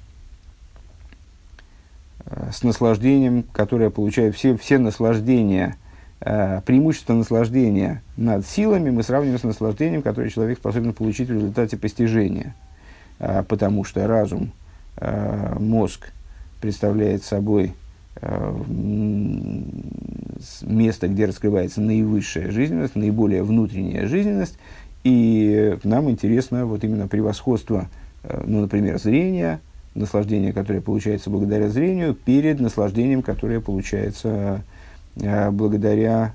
с 2.53 2.63
наслаждением, 2.63 3.45
которое 3.53 3.91
получает 3.91 4.35
все, 4.35 4.57
все 4.57 4.79
наслаждения– 4.79 5.77
э, 6.21 6.61
преимущество 6.65 7.15
наслаждения 7.15 8.03
над 8.17 8.47
силами 8.47 8.91
мы 8.91 9.03
сравниваем 9.03 9.39
с 9.39 9.45
наслаждением, 9.45 10.03
которое 10.03 10.31
человек 10.31 10.59
способен 10.59 10.93
получить 10.93 11.29
в 11.29 11.33
результате 11.33 11.77
постижения. 11.77 12.55
Э, 13.19 13.43
потому 13.47 13.85
что 13.85 14.07
разум, 14.07 14.53
э, 14.97 15.57
мозг 15.59 16.13
представляет 16.61 17.25
собой 17.25 17.73
э, 18.17 18.55
место, 20.63 21.09
где 21.09 21.27
раскрывается 21.27 21.81
наивысшая 21.81 22.51
жизненность, 22.51 22.97
наиболее 22.97 23.43
внутренняя 23.43 24.07
жизненность. 24.07 24.59
И 25.03 25.79
нам 25.85 26.11
интересно 26.11 26.67
вот 26.67 26.85
именно 26.85 27.09
превосходство, 27.09 27.89
э, 28.23 28.43
ну, 28.47 28.61
например, 28.61 28.99
зрения, 28.99 29.61
наслаждение, 29.95 30.53
которое 30.53 30.81
получается 30.81 31.31
благодаря 31.31 31.69
зрению, 31.69 32.15
перед 32.15 32.61
наслаждением, 32.61 33.23
которое 33.23 33.61
получается 33.61 34.63
Э, 35.17 35.51
благодаря 35.51 36.33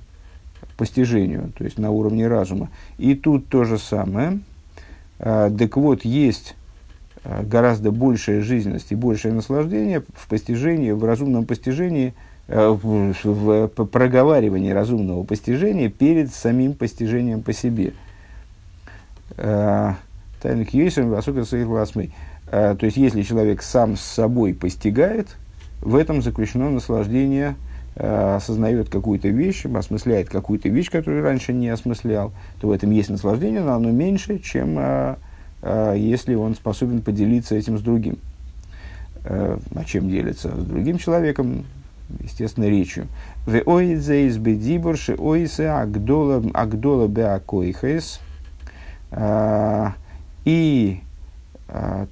постижению, 0.77 1.51
то 1.57 1.63
есть 1.63 1.77
на 1.77 1.91
уровне 1.91 2.27
разума. 2.27 2.69
И 2.97 3.15
тут 3.15 3.47
то 3.47 3.63
же 3.63 3.77
самое. 3.77 4.39
Э, 5.19 5.49
так 5.57 5.77
вот, 5.77 6.03
есть 6.03 6.55
э, 7.23 7.43
гораздо 7.43 7.91
большая 7.91 8.41
жизненность 8.41 8.91
и 8.91 8.95
большее 8.95 9.33
наслаждение 9.33 10.01
в 10.13 10.27
постижении, 10.27 10.91
в 10.91 11.03
разумном 11.03 11.45
постижении, 11.45 12.13
в, 12.47 13.67
проговаривании 13.69 14.69
разумного 14.69 15.23
постижения 15.23 15.89
перед 15.89 16.31
самим 16.31 16.73
постижением 16.73 17.41
по 17.41 17.53
себе. 17.53 17.93
Тайник 19.35 20.71
Йойсом, 20.71 21.09
То 22.49 22.77
есть, 22.81 22.97
если 22.97 23.23
человек 23.23 23.61
сам 23.61 23.97
с 23.97 24.01
собой 24.01 24.53
постигает, 24.53 25.35
в 25.81 25.95
этом 25.95 26.21
заключено 26.21 26.69
наслаждение– 26.69 27.55
Э, 27.97 28.35
осознает 28.35 28.89
какую-то 28.89 29.29
вещь, 29.29 29.65
осмысляет 29.65 30.27
какую-то 30.27 30.67
вещь, 30.67 30.91
которую 30.91 31.23
раньше 31.23 31.53
не 31.53 31.69
осмыслял, 31.69 32.33
то 32.59 32.67
в 32.67 32.71
этом 32.71 32.91
есть 32.91 33.09
наслаждение, 33.09 33.61
но 33.61 33.73
оно 33.73 33.89
меньше, 33.89 34.39
чем 34.39 34.75
а, 34.77 35.17
если 35.93 36.35
он 36.35 36.55
способен 36.55 37.01
поделиться 37.01 37.55
этим 37.55 37.77
с 37.77 37.81
другим. 37.81 38.17
А, 39.23 39.57
чем 39.85 40.09
делиться? 40.09 40.49
С 40.49 40.65
другим 40.65 40.97
человеком, 40.97 41.63
естественно, 42.21 42.65
речью. 42.65 43.07
В 43.45 43.61
оидзе 43.65 44.27
из 44.27 44.37
бедиборши 44.39 45.13
агдола 45.13 46.43
агдола 46.53 47.07
беакоихес. 47.07 48.19
И 50.43 50.99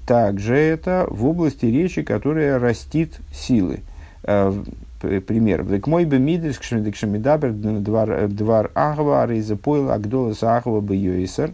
также 0.05 0.55
это 0.55 1.05
в 1.09 1.25
области 1.25 1.65
речи, 1.65 2.01
которая 2.01 2.59
растит 2.59 3.19
силы 3.31 3.81
пример. 4.21 5.63
Век 5.63 5.87
мой 5.87 6.05
бы 6.05 6.17
мидрис 6.17 6.57
кшмидабер 6.57 7.51
двар 7.51 8.27
двар 8.27 8.71
ахва 8.73 9.25
рейза 9.25 9.55
пойл 9.55 9.91
агдола 9.91 10.33
сахва 10.33 10.79
бы 10.79 10.95
йойсер 10.95 11.53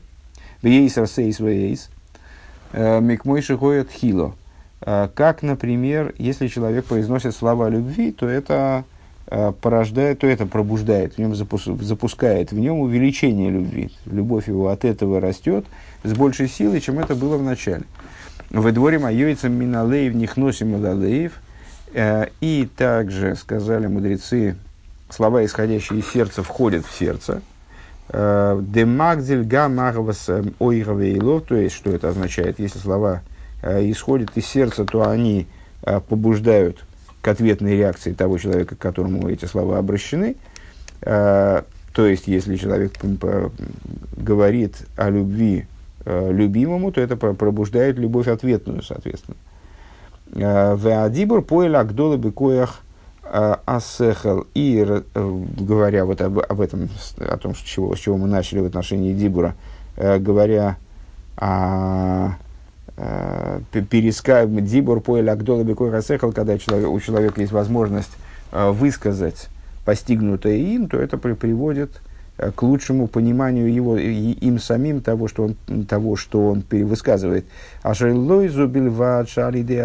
бейсер 0.61 1.07
сейс 1.07 1.39
вейс 1.39 1.89
э, 2.73 2.99
мик 3.01 3.25
мой 3.25 3.41
шихоет 3.41 3.89
хило. 3.91 4.35
Э, 4.81 5.09
как, 5.13 5.41
например, 5.41 6.13
если 6.17 6.47
человек 6.47 6.85
произносит 6.85 7.35
слова 7.35 7.69
любви, 7.69 8.11
то 8.11 8.27
это 8.27 8.83
э, 8.85 8.98
порождает, 9.61 10.19
то 10.19 10.27
это 10.27 10.45
пробуждает, 10.45 11.13
в 11.13 11.17
нем 11.19 11.35
запускает, 11.35 12.51
в 12.51 12.59
нем 12.59 12.79
увеличение 12.79 13.51
любви. 13.51 13.91
Любовь 14.05 14.47
его 14.47 14.69
от 14.69 14.85
этого 14.85 15.19
растет 15.19 15.65
с 16.03 16.13
большей 16.13 16.47
силой, 16.47 16.81
чем 16.81 16.99
это 16.99 17.15
было 17.15 17.37
в 17.37 17.43
начале. 17.43 17.83
В 18.49 18.71
дворе 18.71 18.97
майойцам 18.97 19.53
миналеев 19.53 20.15
нихносим 20.15 20.75
адалеев– 20.75 21.33
Э, 21.93 22.27
и 22.39 22.69
также 22.77 23.35
сказали 23.35 23.87
мудрецы, 23.87 24.55
слова, 25.09 25.43
исходящие 25.43 25.99
из 25.99 26.07
сердца, 26.07 26.43
входят 26.43 26.85
в 26.85 26.97
сердце. 26.97 27.41
Э, 28.09 28.59
Демагдзель 28.61 29.43
гамарвас 29.43 30.29
ойравейлов, 30.59 31.45
то 31.45 31.55
есть, 31.55 31.75
что 31.75 31.91
это 31.91 32.09
означает? 32.09 32.59
Если 32.59 32.79
слова 32.79 33.21
э, 33.61 33.89
исходят 33.89 34.35
из 34.35 34.45
сердца, 34.45 34.85
то 34.85 35.07
они 35.07 35.47
побуждают 36.09 36.83
к 37.21 37.27
ответной 37.27 37.75
реакции 37.77 38.13
того 38.13 38.37
человека, 38.37 38.75
к 38.75 38.79
которому 38.79 39.29
эти 39.29 39.45
слова 39.45 39.77
обращены. 39.77 40.35
То 41.01 41.65
есть, 41.95 42.27
если 42.27 42.55
человек 42.55 42.93
говорит 44.15 44.85
о 44.95 45.09
любви 45.09 45.65
любимому, 46.05 46.91
то 46.91 47.01
это 47.01 47.17
пробуждает 47.17 47.97
любовь 47.97 48.27
ответную, 48.27 48.83
соответственно. 48.83 49.37
Веадибур 50.31 51.41
поэль 51.41 51.75
агдола 51.75 52.17
бекоях 52.17 52.81
асехал. 53.65 54.45
И 54.53 55.03
говоря 55.13 56.05
вот 56.05 56.21
об, 56.21 56.39
об 56.39 56.61
этом, 56.61 56.89
о 57.19 57.37
том, 57.37 57.53
с 57.53 57.59
чего, 57.59 57.95
с 57.95 57.99
чего 57.99 58.17
мы 58.17 58.27
начали 58.27 58.59
в 58.59 58.65
отношении 58.65 59.13
Дибура, 59.13 59.55
говоря 59.97 60.77
о 61.37 62.35
переска... 63.89 64.45
Дибур 64.45 65.01
поэль 65.01 65.29
агдола 65.29 65.63
бекоях 65.63 65.93
асехал, 65.93 66.31
когда 66.31 66.53
у 66.53 66.99
человека 66.99 67.41
есть 67.41 67.51
возможность 67.51 68.11
высказать 68.51 69.47
постигнутое 69.85 70.55
им, 70.55 70.87
то 70.87 70.97
это 70.97 71.17
при, 71.17 71.33
приводит 71.33 72.01
Э, 72.39 72.51
к 72.55 72.63
лучшему 72.63 73.07
пониманию 73.07 73.71
его, 73.71 73.97
им 73.97 74.59
самим 74.59 75.01
того, 75.01 75.27
что 75.27 75.43
он, 75.43 75.85
того, 75.85 76.15
что 76.15 76.47
он 76.47 76.63
высказывает. 76.71 77.45
А 77.83 77.93
шерлойзу 77.93 78.67
бильват 78.67 79.29
шариде 79.29 79.83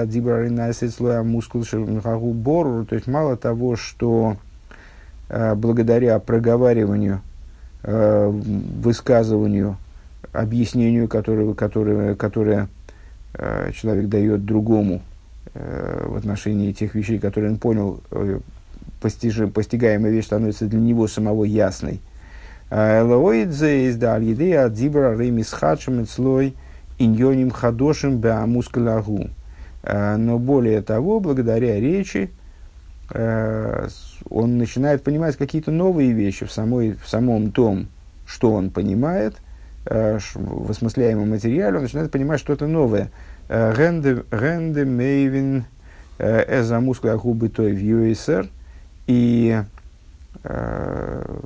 мускул 1.24 1.64
бору, 2.32 2.84
то 2.84 2.94
есть 2.94 3.08
мало 3.08 3.36
того, 3.36 3.74
что 3.74 4.36
э, 5.28 5.54
благодаря 5.56 6.20
проговариванию, 6.20 7.22
э, 7.82 8.28
высказыванию, 8.28 9.76
объяснению, 10.32 11.08
которое, 11.08 11.54
которое, 11.54 12.14
которое 12.14 12.68
человек 13.72 14.08
дает 14.08 14.44
другому 14.44 15.02
в 15.54 16.16
отношении 16.16 16.72
тех 16.72 16.94
вещей, 16.94 17.18
которые 17.18 17.52
он 17.52 17.58
понял, 17.58 18.00
постижи, 19.00 19.46
постигаемая 19.46 20.10
вещь 20.10 20.26
становится 20.26 20.66
для 20.66 20.80
него 20.80 21.06
самого 21.08 21.44
ясной– 21.44 22.00
Элоидзе 22.70 23.86
из 23.88 23.96
Дальидея 23.96 24.68
Дибра 24.68 25.16
Ремис 25.16 25.52
Хадшем 25.52 26.06
слой 26.06 26.54
иньоним 26.98 27.50
хадошим 27.50 28.18
беамускалагу. 28.18 29.30
Но 29.84 30.38
более 30.38 30.82
того, 30.82 31.20
благодаря 31.20 31.78
речи, 31.78 32.30
э, 33.10 33.88
он 34.30 34.58
начинает 34.58 35.04
понимать 35.04 35.36
какие-то 35.36 35.70
новые 35.70 36.12
вещи 36.12 36.46
в, 36.46 36.52
самой, 36.52 36.96
в 37.00 37.06
самом 37.06 37.52
том, 37.52 37.88
что 38.26 38.52
он 38.52 38.70
понимает, 38.70 39.34
э, 39.34 39.43
в 39.86 40.70
осмысляемом 40.70 41.30
материале, 41.30 41.76
он 41.76 41.82
начинает 41.82 42.10
понимать 42.10 42.40
что-то 42.40 42.66
новое. 42.66 43.10
Ренде 43.48 44.84
мейвин 44.84 45.64
эзамускалагу 46.18 47.34
бы 47.34 47.48
той 47.48 47.72
в 47.72 48.14
И, 49.06 49.60
э, 50.44 51.36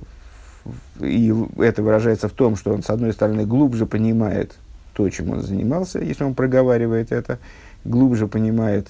и 1.00 1.34
это 1.58 1.82
выражается 1.82 2.28
в 2.28 2.32
том, 2.32 2.56
что 2.56 2.72
он, 2.72 2.82
с 2.82 2.90
одной 2.90 3.12
стороны, 3.12 3.46
глубже 3.46 3.86
понимает 3.86 4.54
то, 4.92 5.08
чем 5.10 5.30
он 5.30 5.42
занимался, 5.42 6.00
если 6.00 6.24
он 6.24 6.34
проговаривает 6.34 7.12
это, 7.12 7.38
глубже 7.84 8.26
понимает, 8.26 8.88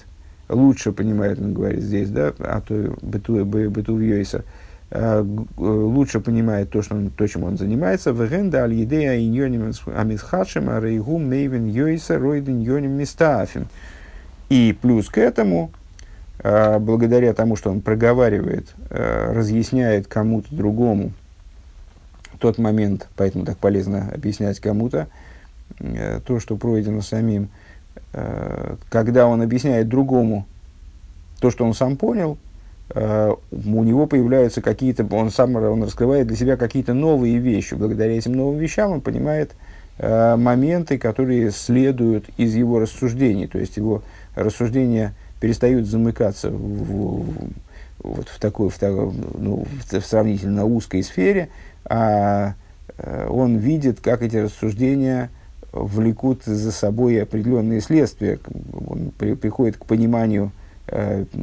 лучше 0.49 0.91
понимает, 0.91 1.39
он 1.39 1.53
говорит 1.53 1.83
здесь, 1.83 2.09
да, 2.09 2.33
а 2.39 2.61
то 2.61 2.95
быту, 3.01 3.45
быту 3.45 3.95
в 3.95 3.99
э, 3.99 4.43
лучше 4.91 6.19
понимает 6.19 6.71
то, 6.71 6.81
что 6.81 6.95
он, 6.95 7.11
то, 7.11 7.27
чем 7.27 7.43
он 7.43 7.57
занимается. 7.57 8.11
Вегенда 8.11 8.63
аль 8.63 8.73
едея 8.73 9.19
иньоним 9.19 9.71
амисхашем 9.85 10.69
арейгум 10.69 11.29
мейвен 11.29 11.67
Йойса 11.67 12.17
ройден 12.17 12.59
йоним 12.59 12.91
мистаафин. 12.91 13.67
И 14.49 14.75
плюс 14.81 15.09
к 15.09 15.19
этому, 15.19 15.71
а, 16.39 16.79
благодаря 16.79 17.33
тому, 17.33 17.55
что 17.55 17.69
он 17.69 17.81
проговаривает, 17.81 18.73
разъясняет 18.89 20.07
кому-то 20.07 20.47
другому 20.55 21.11
тот 22.39 22.57
момент, 22.57 23.07
поэтому 23.15 23.45
так 23.45 23.57
полезно 23.57 24.09
объяснять 24.13 24.59
кому-то 24.59 25.07
э, 25.79 26.21
то, 26.25 26.39
что 26.39 26.55
пройдено 26.55 27.01
самим, 27.01 27.49
э, 28.13 28.75
когда 28.89 29.27
он 29.27 29.41
объясняет 29.41 29.89
другому 29.89 30.47
то, 31.39 31.51
что 31.51 31.65
он 31.65 31.73
сам 31.73 31.97
понял, 31.97 32.37
э, 32.37 32.48
у 32.95 33.83
него 33.83 34.07
появляются 34.07 34.61
какие-то, 34.61 35.05
он 35.15 35.29
сам 35.29 35.55
он 35.55 35.83
раскрывает 35.83 36.27
для 36.27 36.35
себя 36.35 36.57
какие-то 36.57 36.93
новые 36.93 37.37
вещи. 37.37 37.75
Благодаря 37.75 38.17
этим 38.17 38.33
новым 38.33 38.57
вещам 38.57 38.91
он 38.91 39.01
понимает 39.01 39.51
моменты, 39.99 40.97
которые 40.97 41.51
следуют 41.51 42.25
из 42.37 42.55
его 42.55 42.79
рассуждений, 42.79 43.47
то 43.47 43.59
есть 43.59 43.77
его 43.77 44.01
рассуждения 44.35 45.13
перестают 45.39 45.87
замыкаться 45.87 46.49
в, 46.49 47.25
в, 47.99 48.23
в 48.23 48.39
такой, 48.39 48.69
в, 48.69 48.81
ну, 49.37 49.65
в, 49.65 50.01
сравнительно 50.01 50.65
узкой 50.65 51.03
сфере, 51.03 51.49
а 51.85 52.53
э, 52.97 53.27
он 53.29 53.57
видит, 53.57 53.99
как 54.01 54.21
эти 54.21 54.37
рассуждения 54.37 55.29
влекут 55.71 56.43
за 56.45 56.71
собой 56.71 57.21
определенные 57.21 57.81
следствия. 57.81 58.39
Он 58.87 59.11
при, 59.17 59.33
приходит 59.33 59.77
к 59.77 59.85
пониманию 59.85 60.51
э, 60.51 60.58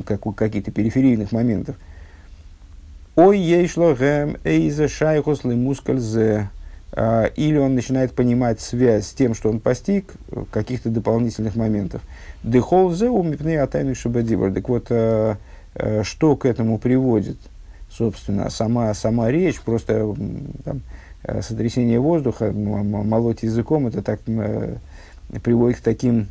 как, 0.04 0.20
каких-то 0.34 0.70
периферийных 0.70 1.32
моментов. 1.32 1.76
Ой, 3.14 3.38
ей 3.38 3.66
шло 3.66 3.94
гэм, 3.94 4.36
эйзе 4.44 4.88
шайхус 4.88 5.44
мускальзе. 5.44 6.50
А, 6.92 7.24
или 7.36 7.58
он 7.58 7.74
начинает 7.74 8.12
понимать 8.12 8.60
связь 8.60 9.08
с 9.08 9.12
тем, 9.12 9.34
что 9.34 9.50
он 9.50 9.60
постиг, 9.60 10.14
э, 10.30 10.44
каких-то 10.50 10.88
дополнительных 10.88 11.54
моментов. 11.56 12.00
Дехолзе 12.42 13.10
умипны 13.10 13.58
атайну 13.58 13.94
шабадибр. 13.94 14.52
Так 14.52 14.68
вот, 14.68 14.86
э, 14.88 15.34
э, 15.74 16.02
что 16.04 16.36
к 16.36 16.46
этому 16.46 16.78
приводит? 16.78 17.36
Собственно, 17.90 18.48
сама, 18.50 18.94
сама 18.94 19.30
речь, 19.30 19.60
просто 19.60 20.14
там, 20.64 20.80
сотрясение 21.40 21.98
воздуха, 21.98 22.52
молоть 22.52 23.42
языком, 23.42 23.86
это 23.86 24.02
так 24.02 24.20
приводит 25.42 25.78
к 25.78 25.80
таким 25.80 26.28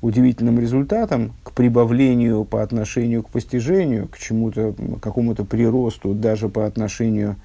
удивительным 0.00 0.60
результатам, 0.60 1.32
к 1.42 1.52
прибавлению 1.52 2.44
по 2.44 2.62
отношению 2.62 3.22
к 3.22 3.30
постижению, 3.30 4.08
к 4.08 4.18
чему-то, 4.18 4.74
какому-то 5.00 5.44
приросту 5.44 6.14
даже 6.14 6.48
по 6.48 6.66
отношению 6.66 7.36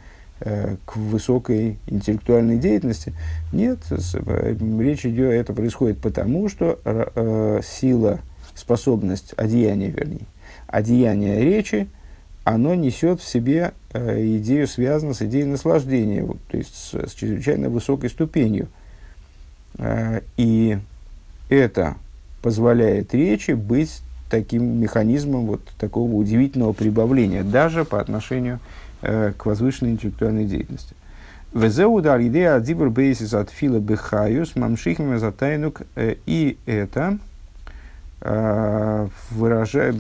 Э, 0.46 0.76
к 0.86 0.98
высокой 0.98 1.78
интеллектуальной 1.88 2.58
деятельности. 2.58 3.14
Нет, 3.54 3.80
э, 3.92 4.56
речь 4.80 5.06
идет, 5.06 5.32
это 5.32 5.54
происходит 5.54 6.00
потому, 6.00 6.50
что 6.50 6.80
э, 6.84 7.62
сила, 7.64 8.20
способность 8.54 9.34
одеяния, 9.38 9.88
вернее, 9.88 10.26
одеяние 10.68 11.42
речи, 11.44 11.88
оно 12.44 12.76
несет 12.76 13.22
в 13.22 13.30
себе 13.30 13.72
э, 13.94 14.38
идею, 14.38 14.68
связанную 14.68 15.16
с 15.16 15.22
идеей 15.22 15.46
наслаждения, 15.46 16.24
вот, 16.26 16.40
то 16.50 16.58
есть 16.58 16.76
с, 16.76 16.94
с 16.94 17.14
чрезвычайно 17.14 17.70
высокой 17.70 18.10
ступенью. 18.10 18.68
Э, 19.78 20.22
и 20.36 20.78
это 21.48 21.96
позволяет 22.44 23.16
речи 23.16 23.52
быть 23.52 24.04
таким 24.30 24.80
механизмом 24.80 25.48
вот 25.48 25.62
такого 25.80 26.12
удивительного 26.12 26.74
прибавления, 26.74 27.44
даже 27.44 27.86
по 27.86 28.00
отношению 28.00 28.60
Э, 29.06 29.34
к 29.38 29.46
возвышенной 29.46 29.92
интеллектуальной 29.92 30.46
деятельности. 30.46 30.96
Везеуда 31.54 32.16
идея 32.26 32.58
дибур 32.62 32.90
бейсис 32.90 33.34
от 33.34 33.50
фила 33.50 33.80
бехаюс 33.80 34.56
мамшихим 34.56 35.20
затайнук. 35.20 35.82
Э, 35.96 36.16
и 36.26 36.58
это 36.66 37.18
э, 38.22 39.08
выражает... 39.32 39.98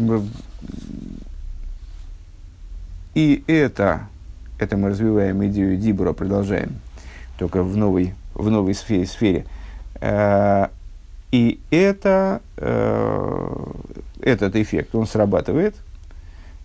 И 3.13 3.43
это, 3.45 4.07
это 4.57 4.77
мы 4.77 4.89
развиваем 4.91 5.45
идею 5.47 5.75
Дибура, 5.75 6.13
продолжаем, 6.13 6.79
только 7.37 7.61
в 7.61 7.75
новой, 7.75 8.15
в 8.33 8.49
новой 8.49 8.73
сфере. 8.73 9.05
сфере. 9.05 9.45
И 11.33 11.59
это, 11.71 12.41
этот 14.21 14.55
эффект, 14.55 14.93
он 14.93 15.07
срабатывает, 15.07 15.75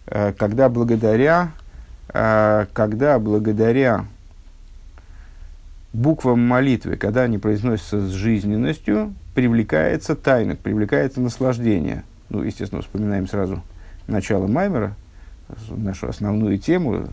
когда 0.05 0.69
благодаря 0.69 1.53
а, 2.11 2.67
когда 2.73 3.19
благодаря 3.19 4.07
буквам 5.93 6.41
молитвы, 6.41 6.97
когда 6.97 7.23
они 7.23 7.39
произносятся 7.39 8.01
с 8.01 8.11
жизненностью, 8.11 9.15
привлекается 9.35 10.17
тайна, 10.17 10.57
привлекается 10.57 11.21
наслаждение. 11.21 12.05
Ну, 12.31 12.43
естественно, 12.43 12.83
вспоминаем 12.83 13.27
сразу 13.27 13.63
начало 14.07 14.47
Маймера, 14.47 14.95
нашу 15.69 16.09
основную 16.09 16.59
тему, 16.59 17.07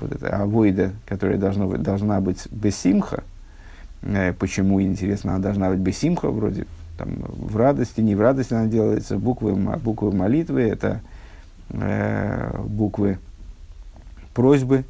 вот 0.00 0.12
эта 0.12 0.36
авойда, 0.36 0.92
которая 1.06 1.38
должна 1.38 1.66
должна 1.78 2.20
быть 2.20 2.46
бессимха. 2.50 3.22
Э, 4.02 4.32
почему, 4.32 4.80
интересно, 4.80 5.34
она 5.34 5.42
должна 5.42 5.70
быть 5.70 5.80
бессимха, 5.80 6.30
вроде 6.30 6.66
там, 7.00 7.16
в 7.22 7.56
радости, 7.56 8.02
не 8.02 8.14
в 8.14 8.20
радости 8.20 8.52
она 8.52 8.66
делается. 8.66 9.16
Буквы, 9.16 9.54
буквы 9.54 10.12
молитвы– 10.12 10.60
это 10.68 11.00
э, 11.70 12.60
буквы 12.62 13.18
просьбы 14.34 14.84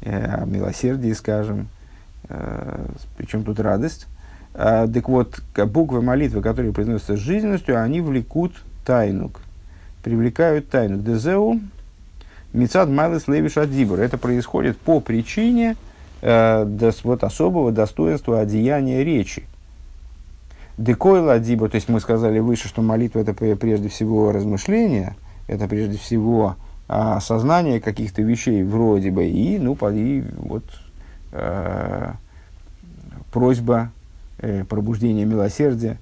э, 0.00 0.42
о 0.42 0.44
милосердии, 0.44 1.12
скажем. 1.12 1.68
Э, 2.28 2.86
причем 3.16 3.42
тут 3.42 3.58
радость. 3.58 4.06
Э, 4.54 4.86
так 4.92 5.08
вот, 5.08 5.42
буквы 5.66 6.02
молитвы, 6.02 6.40
которые 6.40 6.72
произносятся 6.72 7.16
с 7.16 7.20
жизненностью, 7.20 7.82
они 7.82 8.00
влекут 8.00 8.52
тайну, 8.86 9.32
привлекают 10.04 10.68
тайну. 10.70 10.98
Дезеу, 10.98 11.60
Мицад 12.52 12.88
Майлес 12.88 13.26
Левиш 13.26 13.56
Адибур. 13.56 13.98
Это 13.98 14.18
происходит 14.18 14.78
по 14.78 15.00
причине 15.00 15.76
э, 16.22 16.64
дос, 16.64 17.02
вот, 17.02 17.24
особого 17.24 17.72
достоинства 17.72 18.38
одеяния 18.38 19.02
речи. 19.02 19.42
Декойла 20.80 21.34
Адибур, 21.34 21.68
то 21.68 21.74
есть 21.74 21.90
мы 21.90 22.00
сказали 22.00 22.38
выше, 22.38 22.66
что 22.66 22.80
молитва 22.80 23.18
это 23.18 23.34
прежде 23.34 23.90
всего 23.90 24.32
размышление, 24.32 25.14
это 25.46 25.68
прежде 25.68 25.98
всего 25.98 26.56
а, 26.88 27.18
осознание 27.18 27.80
каких-то 27.80 28.22
вещей 28.22 28.62
вроде 28.62 29.10
бы, 29.10 29.26
и, 29.26 29.58
ну, 29.58 29.76
и 29.92 30.24
вот 30.38 30.64
э, 31.32 32.12
просьба 33.30 33.92
э, 34.38 34.64
пробуждения 34.64 35.26
милосердия, 35.26 35.98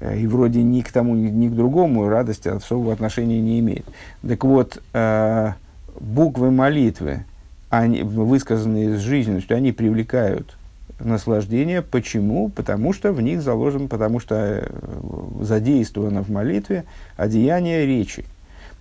э, 0.00 0.18
и 0.18 0.26
вроде 0.26 0.64
ни 0.64 0.80
к 0.80 0.90
тому, 0.90 1.14
ни, 1.14 1.28
ни 1.28 1.48
к 1.48 1.52
другому 1.52 2.08
радости 2.08 2.48
особого 2.48 2.92
отношения 2.92 3.40
не 3.40 3.60
имеет. 3.60 3.86
Так 4.26 4.42
вот, 4.42 4.82
э, 4.92 5.52
буквы 6.00 6.50
молитвы, 6.50 7.26
они, 7.70 8.02
высказанные 8.02 8.96
с 8.96 9.00
жизненностью, 9.02 9.56
они 9.56 9.70
привлекают 9.70 10.56
наслаждение. 11.00 11.82
Почему? 11.82 12.48
Потому 12.48 12.92
что 12.92 13.12
в 13.12 13.20
них 13.20 13.42
заложено, 13.42 13.88
потому 13.88 14.20
что 14.20 14.34
э, 14.36 14.66
задействовано 15.40 16.22
в 16.22 16.30
молитве 16.30 16.84
одеяние 17.16 17.86
речи. 17.86 18.24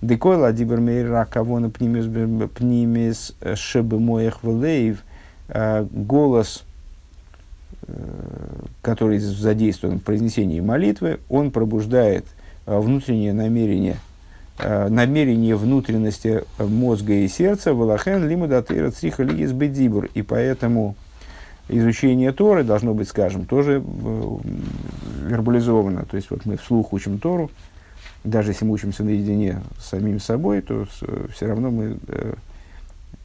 Декойла 0.02 0.52
дибермейра 0.52 1.26
кавона 1.26 1.70
пнимис 1.70 3.36
э, 3.42 3.56
шебы 3.56 4.00
моих 4.00 4.44
влеев. 4.44 5.04
Э, 5.50 5.86
голос, 5.92 6.64
который 8.82 9.20
задействован 9.20 10.00
в 10.00 10.04
произнесении 10.04 10.62
молитвы, 10.62 11.20
он 11.28 11.52
пробуждает 11.52 12.26
внутреннее 12.66 13.34
намерение, 13.34 13.98
намерение 14.58 15.58
внутренности 15.58 16.46
мозга 16.60 17.12
и 17.12 17.28
сердца, 17.28 17.74
валахен 17.74 18.26
лимудатыра 18.26 18.90
цриха 18.90 19.24
лигис 19.24 19.52
бедибур. 19.52 20.10
И 20.14 20.22
поэтому 20.22 20.96
изучение 21.70 22.32
Торы 22.32 22.64
должно 22.64 22.94
быть, 22.94 23.08
скажем, 23.08 23.46
тоже 23.46 23.84
вербализовано. 25.24 26.06
То 26.06 26.18
есть 26.18 26.30
вот 26.30 26.46
мы 26.46 26.58
вслух 26.58 26.94
учим 26.94 27.20
Тору, 27.20 27.50
даже 28.24 28.52
если 28.52 28.66
мы 28.66 28.74
учимся 28.74 29.04
наедине 29.04 29.62
с 29.78 29.90
самим 29.90 30.20
собой, 30.20 30.62
то 30.62 30.86
с, 30.86 31.04
все 31.34 31.48
равно 31.48 31.72
мы 31.72 31.98
э, 32.08 32.34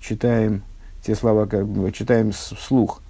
читаем 0.01 0.62
те 1.03 1.14
слова, 1.14 1.46
как 1.46 1.66
бы, 1.68 1.92
читаем 1.92 2.33
вслух. 2.33 3.01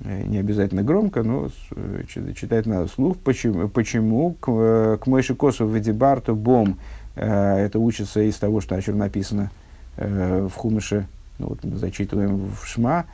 Э, 0.00 0.22
не 0.22 0.38
обязательно 0.38 0.82
громко, 0.82 1.22
но 1.22 1.48
э, 1.74 2.02
читать 2.06 2.66
надо 2.66 2.88
вслух. 2.88 3.16
Почему? 3.18 3.68
Почему? 3.68 4.32
К, 4.34 4.48
э, 4.48 4.98
к 5.00 5.06
Мойши 5.06 5.34
Косу 5.34 5.66
Ведибарту 5.66 6.36
Бом. 6.36 6.78
Э, 7.14 7.56
это 7.56 7.78
учится 7.78 8.20
из 8.20 8.36
того, 8.36 8.60
что 8.60 8.74
о 8.74 8.82
чем 8.82 8.98
написано 8.98 9.50
в 9.96 10.50
Хумыше, 10.50 11.06
ну, 11.38 11.46
вот 11.46 11.64
мы 11.64 11.78
зачитываем 11.78 12.50
в 12.50 12.66
Шма, 12.66 13.06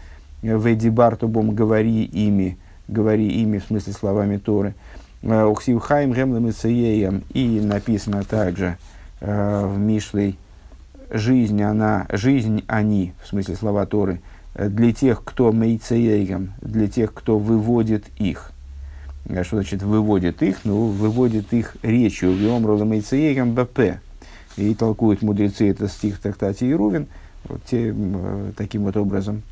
«Веди 0.42 0.90
бартубом 0.90 1.54
говори 1.54 2.04
ими», 2.04 2.58
говори 2.88 3.28
ими, 3.28 3.58
в 3.58 3.64
смысле 3.64 3.92
словами 3.92 4.36
Торы. 4.38 4.74
Уксив 5.22 5.80
хайм 5.80 6.12
гемлем 6.12 6.50
и 7.32 7.60
написано 7.60 8.24
также 8.24 8.76
в 9.20 9.78
Мишлей 9.78 10.36
жизнь 11.10 11.62
она, 11.62 12.06
жизнь 12.10 12.64
они, 12.66 13.12
в 13.22 13.28
смысле 13.28 13.54
слова 13.54 13.86
Торы, 13.86 14.20
для 14.54 14.92
тех, 14.92 15.22
кто 15.24 15.52
мейцеегам, 15.52 16.54
для 16.60 16.88
тех, 16.88 17.14
кто 17.14 17.38
выводит 17.38 18.04
их. 18.18 18.50
Что 19.42 19.56
значит 19.56 19.82
выводит 19.82 20.42
их? 20.42 20.64
Ну, 20.64 20.86
выводит 20.86 21.52
их 21.52 21.76
речью. 21.82 22.32
Виомрала 22.32 22.84
мейцеегам 22.84 23.54
БП. 23.54 24.00
И 24.56 24.74
толкуют 24.74 25.22
мудрецы 25.22 25.70
это 25.70 25.86
стих 25.86 26.16
в 26.16 26.20
трактате 26.20 26.68
Ирувин. 26.68 27.06
Вот 27.44 27.62
те, 27.64 27.94
таким 28.56 28.82
вот 28.82 28.96
образом 28.96 29.42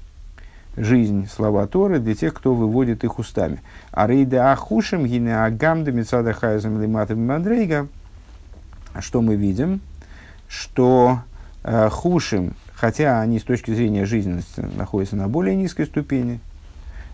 жизнь 0.81 1.29
слова 1.29 1.67
Торы 1.67 1.99
для 1.99 2.15
тех, 2.15 2.35
кто 2.35 2.55
выводит 2.55 3.05
их 3.05 3.19
устами. 3.19 3.61
А 3.93 4.07
рейда 4.07 4.53
ахушим 4.53 5.07
гине 5.07 5.43
агамда 5.45 5.93
мецада 5.93 6.33
хайзам 6.33 6.81
лиматам 6.81 7.27
мадрейга. 7.27 7.89
Что 8.99 9.23
мы 9.23 9.37
видим? 9.37 9.81
Что 10.49 11.21
э, 11.63 11.89
хушим, 11.91 12.55
хотя 12.75 13.21
они 13.21 13.39
с 13.39 13.45
точки 13.45 13.73
зрения 13.73 14.05
жизненности 14.05 14.67
находятся 14.77 15.17
на 15.17 15.29
более 15.29 15.55
низкой 15.55 15.87
ступени, 15.87 16.41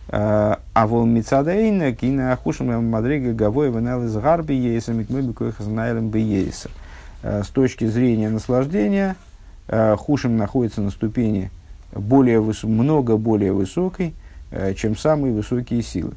э, 0.08 0.56
а 0.72 0.86
вол 0.86 1.04
мецадейна 1.04 1.92
кина 1.92 2.38
хушим 2.42 2.88
мадрига 2.88 3.34
гавой 3.34 3.70
венел 3.70 4.04
из 4.04 4.16
гарби 4.16 4.54
ейса 4.54 4.92
микмыбикуэх 4.92 5.56
знаэлем 5.58 6.08
бейеса. 6.08 6.70
Э, 7.22 7.42
с 7.42 7.48
точки 7.48 7.84
зрения 7.84 8.30
наслаждения, 8.30 9.16
э, 9.68 9.96
хушим 9.96 10.38
находится 10.38 10.80
на 10.80 10.90
ступени 10.90 11.50
более 11.92 12.40
выс- 12.40 12.66
много 12.66 13.16
более 13.16 13.52
высокой, 13.52 14.14
э, 14.50 14.74
чем 14.74 14.96
самые 14.96 15.32
высокие 15.32 15.82
силы. 15.82 16.12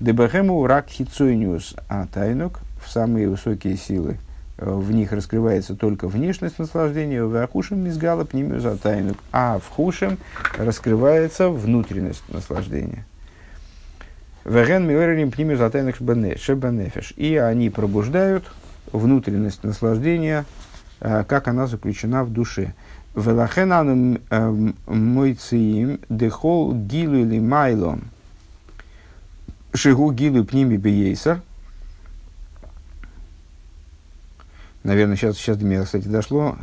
Дебахему 0.00 0.66
рак 0.66 0.88
хицойниус 0.88 1.74
а 1.88 2.06
тайнук 2.06 2.60
в 2.84 2.90
самые 2.90 3.28
высокие 3.28 3.76
силы 3.76 4.18
в 4.58 4.90
них 4.90 5.12
раскрывается 5.12 5.76
только 5.76 6.08
внешность 6.08 6.58
наслаждения, 6.58 7.22
в 7.22 7.36
ахушем 7.36 7.78
мизгала 7.78 8.24
пнимю 8.24 8.58
за 8.58 8.76
тайнук, 8.76 9.16
а 9.30 9.58
в 9.58 9.68
хушем 9.68 10.18
раскрывается 10.56 11.48
внутренность 11.48 12.22
наслаждения. 12.28 13.04
Веген 14.44 14.86
миорим 14.86 15.30
пнимю 15.30 15.56
за 15.56 15.70
тайнук 15.70 15.96
шебанефеш. 15.96 17.12
И 17.16 17.36
они 17.36 17.70
пробуждают 17.70 18.44
внутренность 18.92 19.62
наслаждения, 19.62 20.44
как 20.98 21.46
она 21.48 21.66
заключена 21.66 22.24
в 22.24 22.32
душе. 22.32 22.74
Велахенану 23.20 24.20
мойциим 24.86 26.00
дехол 26.08 26.74
гилу 26.74 27.16
или 27.16 27.38
майлом. 27.38 28.02
Шигу 29.74 30.12
гилу 30.12 30.44
пними 30.44 30.76
бейсер. 30.76 31.42
Наверное, 34.84 35.16
сейчас, 35.16 35.36
сейчас 35.36 35.58
до 35.58 35.64
меня, 35.64 35.84
кстати, 35.84 36.08
дошло, 36.08 36.56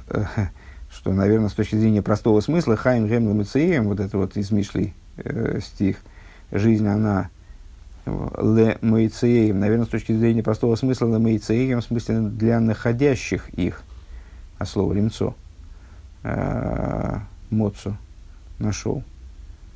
что, 0.91 1.13
наверное, 1.13 1.49
с 1.49 1.53
точки 1.53 1.75
зрения 1.75 2.01
простого 2.01 2.39
смысла, 2.39 2.75
Хайм 2.75 3.07
Гем 3.07 3.27
Ламецеем, 3.27 3.85
вот 3.85 3.99
это 3.99 4.17
вот 4.17 4.37
из 4.37 4.51
э, 4.51 5.59
стих, 5.61 5.97
жизнь, 6.51 6.87
она 6.87 7.29
ле 8.05 8.77
мейцеем, 8.81 9.59
наверное, 9.59 9.85
с 9.85 9.89
точки 9.89 10.13
зрения 10.13 10.43
простого 10.43 10.75
смысла 10.75 11.07
ле 11.07 11.19
мейцеем, 11.19 11.81
в 11.81 11.83
смысле 11.83 12.19
для 12.21 12.59
находящих 12.59 13.49
их, 13.49 13.83
а 14.57 14.65
слово 14.65 14.93
ремцо, 14.93 15.35
э, 16.25 17.19
моцу, 17.51 17.97
нашел. 18.59 19.03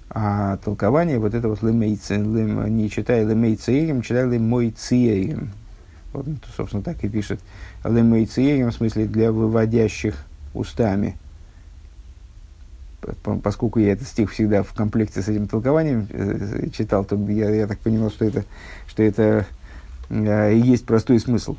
А 0.10 0.58
толкование 0.58 1.20
вот 1.20 1.36
это 1.36 1.48
вот 1.48 1.62
лемейцеем, 1.62 2.76
не 2.76 2.90
читая 2.90 3.24
лемейцеем, 3.26 4.02
читая 4.02 4.26
лемойцеем. 4.26 5.52
Вот, 6.12 6.26
собственно, 6.58 6.82
так 6.82 7.04
и 7.04 7.10
пишет. 7.10 7.40
Лемейцеем, 7.84 8.72
в 8.72 8.74
смысле 8.74 9.06
для 9.06 9.32
выводящих 9.32 10.26
устами. 10.56 11.16
Поскольку 13.44 13.80
я 13.80 13.94
этот 13.94 14.08
стих 14.08 14.32
всегда 14.32 14.64
в 14.64 14.74
комплекте 14.74 15.22
с 15.22 15.28
этим 15.28 15.48
толкованием 15.48 16.08
э, 16.10 16.70
читал, 16.74 17.06
то 17.06 17.16
я, 17.30 17.50
я 17.50 17.68
так 17.68 17.80
понимал, 17.80 18.10
что 18.10 18.26
это, 18.26 18.44
что 18.88 19.04
это 19.04 19.46
э, 20.10 20.54
и 20.54 20.60
есть 20.60 20.86
простой 20.86 21.20
смысл. 21.20 21.56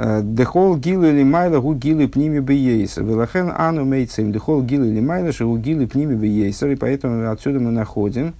Дехол 0.00 0.78
гил 0.78 1.04
или 1.04 1.22
майла 1.22 1.60
гу 1.60 1.74
гилы 1.74 2.08
пними 2.08 2.38
бейейсер. 2.38 3.04
Велахен 3.04 3.52
ану 3.54 3.84
мейцем. 3.84 4.32
Дехол 4.32 4.62
гил 4.62 4.82
или 4.84 5.00
майла 5.00 5.30
шигу 5.30 5.58
гилы 5.58 5.86
пними 5.86 6.14
бейейсер. 6.14 6.70
И 6.70 6.76
поэтому 6.76 7.30
отсюда 7.30 7.60
мы 7.60 7.70
находим, 7.70 8.32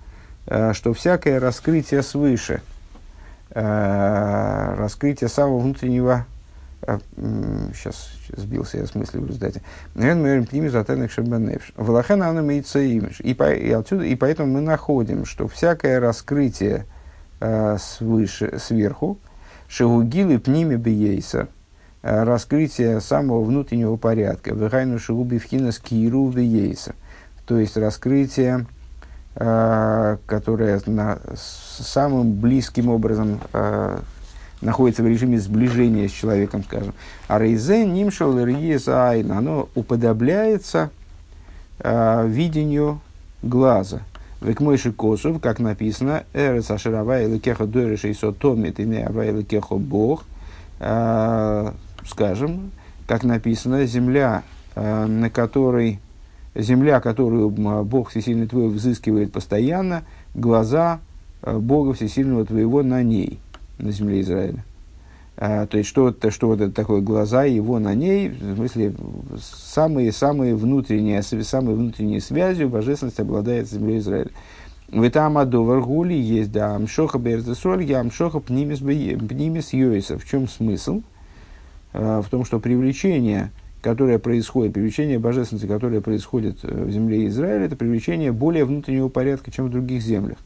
что 0.72 0.94
всякое 0.94 1.38
раскрытие 1.38 2.02
свыше, 2.02 2.62
раскрытие 3.50 5.28
самого 5.28 5.58
внутреннего 5.58 6.24
сейчас 7.74 8.08
сбился 8.34 8.78
я 8.78 8.86
с 8.86 8.94
мысли 8.94 9.18
в 9.18 9.26
результате. 9.26 9.60
Валахен 9.94 12.22
ану 12.22 12.42
мейцеимиш. 12.42 13.20
И 13.20 13.72
отсюда, 13.72 14.04
и 14.04 14.16
поэтому 14.16 14.54
мы 14.54 14.62
находим, 14.62 15.26
что 15.26 15.46
всякое 15.46 16.00
раскрытие 16.00 16.86
свыше, 17.78 18.58
сверху, 18.58 19.18
Шигугилы 19.70 20.40
пними 20.40 20.74
бейса, 20.74 21.46
раскрытие 22.02 23.00
самого 23.00 23.44
внутреннего 23.44 23.94
порядка. 23.94 24.52
Вегайну 24.52 24.98
шигуби 24.98 25.38
вхина 25.38 25.70
скиру 25.70 26.26
бейса. 26.26 26.96
То 27.46 27.56
есть 27.56 27.76
раскрытие, 27.76 28.66
которое 29.34 30.82
на, 30.86 31.20
самым 31.36 32.32
близким 32.32 32.88
образом 32.88 33.38
находится 34.60 35.04
в 35.04 35.06
режиме 35.06 35.38
сближения 35.38 36.08
с 36.08 36.12
человеком, 36.12 36.64
скажем. 36.64 36.92
А 37.28 37.38
рейзе 37.38 37.86
нимшал 37.86 38.36
айн, 38.38 39.30
оно 39.30 39.68
уподобляется 39.76 40.90
видению 41.78 43.00
глаза. 43.42 44.00
Векмойши 44.40 44.92
косов, 44.92 45.40
как 45.40 45.58
написано, 45.58 46.24
эрес 46.32 46.70
ашеравай 46.70 47.26
лекеха 47.26 47.66
дойреши 47.66 48.12
и 48.12 48.14
томит 48.14 48.80
и 48.80 48.84
не 48.84 49.02
авай 49.02 49.32
лекехо 49.32 49.76
бог, 49.76 50.24
скажем, 52.06 52.70
как 53.06 53.22
написано, 53.22 53.84
земля, 53.84 54.42
на 54.74 55.28
которой, 55.28 56.00
земля, 56.54 57.00
которую 57.00 57.50
Бог 57.50 58.08
Всесильный 58.08 58.46
твой 58.46 58.70
взыскивает 58.70 59.30
постоянно, 59.30 60.04
глаза 60.34 61.00
Бога 61.42 61.92
Всесильного 61.92 62.46
твоего 62.46 62.82
на 62.82 63.02
ней, 63.02 63.40
на 63.78 63.92
земле 63.92 64.22
Израиля. 64.22 64.64
А, 65.36 65.66
то 65.66 65.78
есть, 65.78 65.88
что, 65.88 66.12
то, 66.12 66.30
что 66.30 66.48
вот 66.48 66.60
это 66.60 66.72
такое 66.72 67.00
глаза 67.00 67.44
его 67.44 67.78
на 67.78 67.94
ней, 67.94 68.28
в 68.28 68.56
смысле, 68.56 68.94
самые-самые 69.40 70.54
внутренние, 70.54 71.22
самые 71.22 71.76
внутренние 71.76 72.20
связью 72.20 72.68
божественность 72.68 73.20
обладает 73.20 73.70
землей 73.70 73.98
Израиля. 73.98 74.30
Этом 74.92 75.38
адовар 75.38 75.80
гули 75.80 76.14
есть, 76.14 76.50
да, 76.50 76.74
амшоха 76.74 77.18
берзесоль, 77.18 77.84
я 77.84 78.00
амшоха 78.00 78.40
пнимис 78.40 79.72
йойса. 79.72 80.18
В 80.18 80.26
чем 80.26 80.48
смысл? 80.48 81.02
А, 81.92 82.22
в 82.22 82.28
том, 82.28 82.44
что 82.44 82.58
привлечение, 82.58 83.50
которое 83.82 84.18
происходит, 84.18 84.74
привлечение 84.74 85.18
божественности, 85.18 85.66
которое 85.66 86.00
происходит 86.00 86.58
э, 86.64 86.84
в 86.84 86.90
земле 86.90 87.26
Израиля, 87.28 87.66
это 87.66 87.76
привлечение 87.76 88.32
более 88.32 88.64
внутреннего 88.64 89.08
порядка, 89.08 89.50
чем 89.50 89.66
в 89.66 89.70
других 89.70 90.02
землях. 90.02 90.38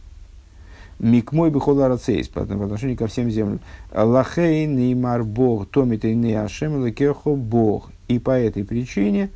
Микмой 0.98 1.50
бихола 1.50 1.88
рацейс, 1.88 2.28
по 2.28 2.42
отношению 2.42 2.96
ко 2.96 3.06
всем 3.06 3.30
землям. 3.30 3.60
Лахей 3.92 4.66
неймар 4.66 5.24
бог, 5.24 5.68
томит 5.68 6.04
и 6.04 6.14
не 6.14 6.34
ашем 6.34 6.84
лекехо 6.84 7.34
бог. 7.34 7.90
И 8.08 8.18
по 8.18 8.30
этой 8.30 8.64
причине 8.64 9.30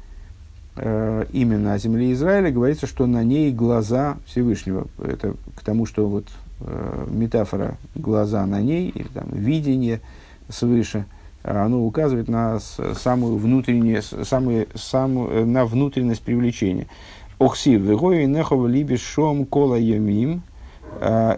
э, 0.76 1.24
именно 1.32 1.74
о 1.74 1.78
земле 1.78 2.12
Израиля 2.12 2.50
говорится, 2.50 2.86
что 2.86 3.06
на 3.06 3.24
ней 3.24 3.52
глаза 3.52 4.18
Всевышнего. 4.26 4.86
Это 4.98 5.34
к 5.56 5.62
тому, 5.64 5.84
что 5.84 6.06
вот 6.06 6.26
э, 6.60 7.06
метафора 7.10 7.76
глаза 7.94 8.46
на 8.46 8.60
ней, 8.60 8.90
или 8.90 9.08
там 9.08 9.28
видение 9.32 10.00
свыше, 10.48 11.06
оно 11.42 11.84
указывает 11.84 12.28
на 12.28 12.58
самую 12.60 13.36
внутреннюю, 13.36 14.02
самую, 14.02 14.68
самую, 14.74 15.46
на 15.46 15.64
внутренность 15.64 16.22
привлечения. 16.22 16.86
Охсив, 17.38 17.80
вегой 17.80 18.26
нехов 18.26 18.68
либиш 18.68 19.00
шом 19.00 19.46
кола 19.46 19.76
йомим, 19.76 20.42
а, 20.42 20.57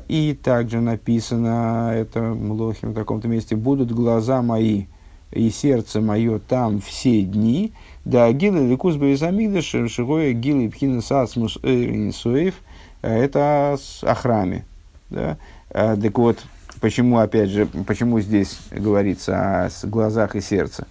и 0.08 0.38
также 0.42 0.80
написано, 0.80 1.92
это 1.94 2.20
Млохим 2.20 2.92
в 2.92 2.94
таком-то 2.94 3.28
месте, 3.28 3.56
будут 3.56 3.92
глаза 3.92 4.42
мои 4.42 4.86
и 5.32 5.50
сердце 5.50 6.00
мое 6.00 6.38
там 6.38 6.80
все 6.80 7.22
дни, 7.22 7.72
да 8.04 8.32
гилы 8.32 8.68
ликус 8.68 8.96
бейзамигдаш, 8.96 9.90
шигоя 9.90 10.32
гилы 10.32 10.68
пхина 10.70 11.02
сацмус 11.02 11.58
эйринсуэйв, 11.62 12.54
это 13.02 13.78
о 14.02 14.14
храме. 14.14 14.64
Да? 15.10 15.36
А, 15.70 15.96
так 15.96 16.18
вот, 16.18 16.38
почему, 16.80 17.18
опять 17.18 17.50
же, 17.50 17.66
почему 17.66 18.20
здесь 18.20 18.58
говорится 18.70 19.66
о 19.66 19.70
глазах 19.84 20.36
и 20.36 20.40
сердце? 20.40 20.86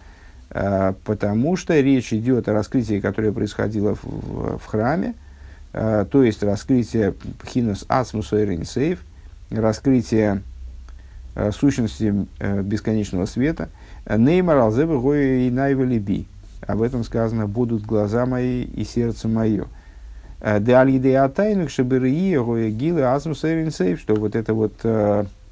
потому 1.04 1.56
что 1.56 1.80
речь 1.80 2.12
идет 2.12 2.50
о 2.50 2.54
раскрытии, 2.54 3.00
которое 3.00 3.32
происходило 3.32 3.94
в, 3.94 4.58
в 4.58 4.66
храме, 4.66 5.14
то 5.72 6.24
есть 6.24 6.42
раскрытие 6.44 7.14
хинос 7.46 7.86
ацмус 7.88 8.30
сейф, 8.30 9.00
раскрытие 9.50 10.42
сущности 11.52 12.26
бесконечного 12.40 13.26
света. 13.26 13.70
Неймар 14.10 14.58
алзебы 14.58 15.46
и 15.46 15.52
найвелиби. 15.52 16.26
Об 16.66 16.82
этом 16.82 17.04
сказано, 17.04 17.48
будут 17.48 17.86
глаза 17.86 18.26
мои 18.26 18.64
и 18.64 18.84
сердце 18.84 19.28
мое. 19.28 19.68
Де 20.42 20.74
алиде 20.74 21.18
атайнук 21.18 21.70
шабырии 21.70 22.70
гилы 22.72 23.04
азмус 23.04 23.42
сейф, 23.42 24.00
что 24.00 24.16
вот 24.16 24.36
это 24.36 24.54
вот 24.54 24.74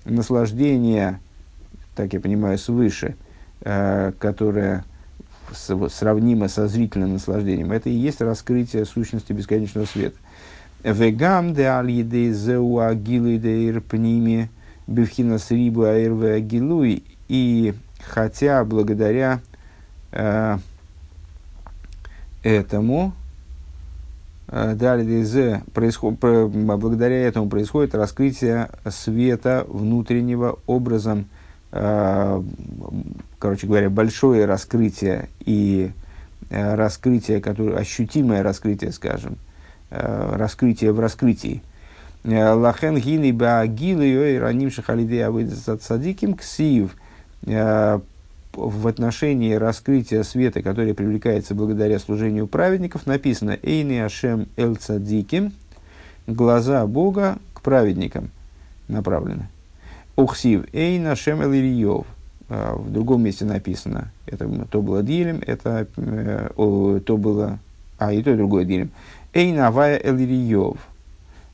наслаждение, 0.10 1.20
так 1.96 2.14
я 2.14 2.20
понимаю, 2.20 2.58
свыше, 2.58 3.16
э, 3.62 4.12
которое 4.20 4.84
сравнимо 5.54 6.48
со 6.48 6.68
зрительным 6.68 7.14
наслаждением, 7.14 7.72
это 7.72 7.90
и 7.90 7.94
есть 7.94 8.22
раскрытие 8.22 8.86
сущности 8.86 9.34
бесконечного 9.34 9.86
света. 9.86 10.18
Вегам 10.84 11.54
де 11.54 11.68
алиде 11.68 12.32
зеу 12.32 12.80
агилу 12.80 13.38
де 13.38 13.70
ирпними 13.70 14.50
бифхина 14.88 15.38
срибу 15.38 15.84
аирве 15.84 16.36
агилуй. 16.36 17.04
И 17.28 17.74
хотя 18.00 18.64
благодаря 18.64 19.42
э, 20.12 20.58
этому 22.44 23.14
Э, 24.50 24.76
Далее, 24.76 25.62
происход, 25.74 26.16
благодаря 26.16 27.28
этому 27.28 27.50
происходит 27.50 27.96
раскрытие 27.96 28.70
света 28.90 29.66
внутреннего 29.68 30.60
образом, 30.68 31.26
короче 31.70 33.68
говоря, 33.68 33.90
большое 33.90 34.46
раскрытие 34.46 35.30
и 35.42 35.92
э, 36.50 36.76
раскрытие, 36.76 37.42
которое, 37.42 37.78
ощутимое 37.78 38.44
раскрытие, 38.44 38.92
скажем, 38.92 39.38
раскрытие 39.90 40.92
в 40.92 41.00
раскрытии. 41.00 41.62
Лахен 42.24 42.98
гины 42.98 43.32
баагилы 43.32 44.38
раним 44.40 44.70
шахалидея 44.70 45.32
садиким 45.82 46.34
ксив 46.34 46.96
в 48.58 48.88
отношении 48.88 49.54
раскрытия 49.54 50.24
света, 50.24 50.62
который 50.62 50.94
привлекается 50.94 51.56
благодаря 51.56 52.00
служению 52.00 52.48
праведников, 52.48 53.06
написано 53.06 53.58
«Эйни 53.62 54.00
Ашем 54.00 54.48
Эл 54.58 54.76
Цадиким»– 54.76 55.54
«Глаза 56.28 56.86
Бога 56.86 57.38
к 57.54 57.62
праведникам» 57.62 58.32
направлены. 58.88 59.48
«Ухсив 60.18 60.66
Эйн 60.74 61.06
Ашем 61.08 61.42
Эл 61.44 61.54
Ильев» 61.54 62.08
а, 62.50 62.76
в 62.76 62.92
другом 62.92 63.22
месте 63.22 63.46
написано, 63.46 64.12
это 64.26 64.50
то 64.66 64.82
было 64.82 65.04
Дилем, 65.04 65.44
это 65.46 65.88
э, 65.96 66.50
то 67.06 67.18
было, 67.18 67.60
а 68.00 68.12
и 68.12 68.24
то 68.24 68.32
и 68.32 68.36
другое 68.36 68.66
Дилем. 68.66 68.90
Эйн 69.34 69.60
Авая 69.60 70.02
Эл 70.04 70.18
Ильев 70.18 70.78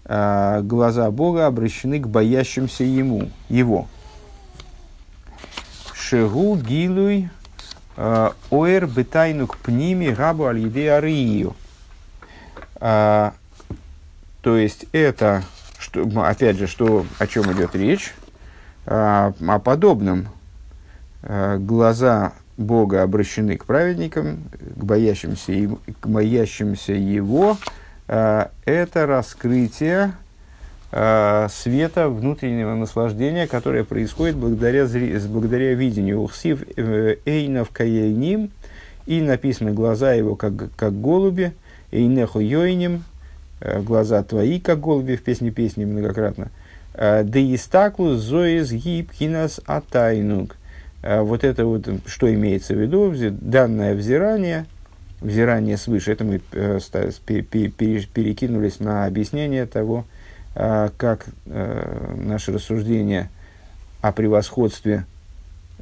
а,– 0.06 0.62
глаза 0.64 1.12
Бога 1.12 1.46
обращены 1.46 2.00
к 2.00 2.08
боящимся 2.08 2.86
Ему, 2.86 3.30
Его. 3.50 3.88
Шегу 5.94 6.56
гилуй 6.56 7.30
э, 7.98 8.30
оэр 8.50 8.88
бетайнук 8.88 9.58
пними 9.58 10.10
габу 10.12 10.46
аль 10.46 10.66
арию. 10.88 11.54
А, 12.76 13.34
то 14.42 14.58
есть 14.58 14.86
это, 14.94 15.44
что, 15.80 16.08
опять 16.24 16.58
же, 16.58 16.68
что, 16.68 17.06
о 17.20 17.28
чем 17.28 17.52
идет 17.52 17.76
речь, 17.76 18.14
а, 18.86 19.34
о 19.40 19.60
подобном. 19.60 20.28
А, 21.22 21.58
глаза 21.58 22.34
Бога 22.58 23.02
обращены 23.04 23.58
к 23.58 23.66
праведникам, 23.66 24.44
к 24.76 24.84
боящимся, 24.84 25.70
к 26.00 26.08
боящимся 26.08 26.94
Его. 26.94 27.58
Это 28.06 29.08
раскрытие 29.08 30.14
света, 30.92 32.10
внутреннего 32.10 32.76
наслаждения, 32.76 33.48
которое 33.48 33.84
происходит 33.84 34.36
благодаря, 34.36 34.86
благодаря 35.30 35.74
видению. 35.74 36.22
Ухсив 36.22 36.64
э, 36.76 37.16
эйнов 37.26 37.72
каейним, 37.72 38.52
и 39.06 39.22
написано 39.22 39.72
глаза 39.72 40.14
его 40.14 40.36
как, 40.36 40.54
как 40.76 40.94
голуби, 40.94 41.54
эйнеху 41.92 42.40
йойним, 42.40 43.04
э, 43.60 43.82
глаза 43.82 44.24
твои 44.24 44.60
как 44.60 44.80
голуби 44.80 45.16
в 45.16 45.24
песне 45.24 45.52
песни 45.52 45.86
многократно. 45.86 46.52
Э, 46.94 47.24
Деистаклу 47.24 48.16
зоис 48.16 48.72
гибкинас 48.72 49.62
атайнук. 49.66 50.58
Вот 51.02 51.44
это 51.44 51.66
вот, 51.66 51.90
что 52.06 52.34
имеется 52.34 52.74
в 52.74 52.80
виду, 52.80 53.14
данное 53.42 53.94
взирание, 53.94 54.66
взирание 55.20 55.76
свыше, 55.76 56.14
это 56.14 56.24
мы 56.24 56.40
перекинулись 56.40 58.80
на 58.80 59.06
объяснение 59.06 59.66
того, 59.66 60.06
как 60.54 61.26
э, 61.46 62.14
наше 62.16 62.52
рассуждение 62.52 63.30
о 64.02 64.12
превосходстве 64.12 65.06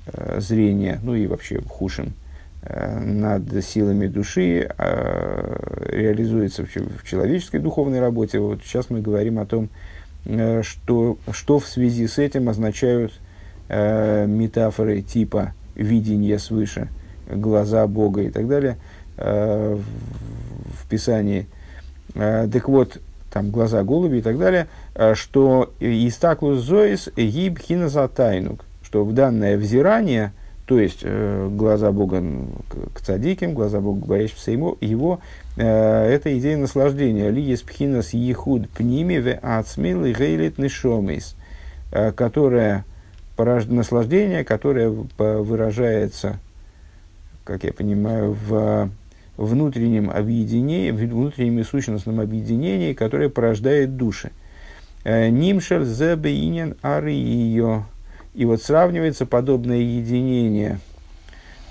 э, 0.05 0.39
зрения, 0.39 0.99
ну 1.03 1.13
и 1.13 1.27
вообще 1.27 1.61
худшем, 1.61 2.13
э, 2.61 2.99
над 2.99 3.65
силами 3.65 4.07
души 4.07 4.69
реализуется 4.77 6.65
в 6.65 7.03
человеческой 7.03 7.59
духовной 7.59 7.99
работе. 7.99 8.39
Вот 8.39 8.63
сейчас 8.63 8.89
мы 8.89 9.01
говорим 9.01 9.39
о 9.39 9.45
том, 9.45 9.69
что, 10.25 11.17
что 11.31 11.59
в 11.59 11.65
связи 11.65 12.07
с 12.07 12.17
этим 12.17 12.49
означают 12.49 13.13
метафоры 13.69 15.01
типа 15.01 15.53
видения 15.75 16.37
свыше, 16.37 16.89
глаза 17.27 17.87
Бога 17.87 18.21
и 18.21 18.29
так 18.29 18.47
далее 18.47 18.77
в 19.17 19.79
Писании. 20.89 21.47
Так 22.13 22.67
вот, 22.67 22.99
там 23.31 23.49
глаза 23.49 23.83
голуби 23.83 24.17
и 24.17 24.21
так 24.21 24.37
далее, 24.37 24.67
э, 24.93 25.15
что 25.15 25.73
истаклус 25.79 26.59
зоис 26.59 27.09
гиб 27.15 27.59
хиназатайнук, 27.59 28.65
что 28.83 29.05
в 29.05 29.13
данное 29.13 29.57
взирание, 29.57 30.33
то 30.71 30.79
есть 30.79 30.99
э, 31.03 31.49
глаза 31.51 31.91
Бога 31.91 32.23
к 32.93 33.01
цадиким, 33.01 33.53
глаза 33.53 33.81
Бога 33.81 34.05
к 34.05 34.07
боящимся 34.07 34.51
ему, 34.51 34.77
его, 34.79 35.19
э, 35.57 35.65
это 35.65 36.39
идея 36.39 36.55
наслаждения. 36.55 37.29
Ли 37.29 37.41
есть 37.41 37.65
пхинас 37.65 38.13
ехуд 38.13 38.69
пними 38.69 39.17
в 39.17 39.37
ацмил 39.41 40.05
и 40.05 40.13
гейлит 40.13 40.57
нишомис, 40.59 41.35
э, 41.91 42.13
которое 42.13 42.85
наслаждение, 43.37 44.45
которое 44.45 44.89
выражается, 45.17 46.39
как 47.43 47.65
я 47.65 47.73
понимаю, 47.73 48.37
в 48.47 48.89
внутреннем 49.35 50.09
объединении, 50.09 50.91
внутреннем 50.91 51.59
и 51.59 51.63
сущностном 51.63 52.21
объединении, 52.21 52.93
которое 52.93 53.27
порождает 53.27 53.97
души. 53.97 54.31
Э, 55.03 55.27
Нимшер 55.27 55.83
зебеинен 55.83 56.77
ары 56.81 57.11
ее. 57.11 57.83
И 58.33 58.45
вот 58.45 58.61
сравнивается 58.61 59.25
подобное 59.25 59.79
единение, 59.79 60.79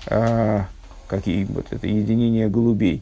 а, 0.07 0.67
как 1.07 1.27
и 1.27 1.45
вот 1.45 1.65
это 1.71 1.87
единение 1.87 2.49
голубей, 2.49 3.01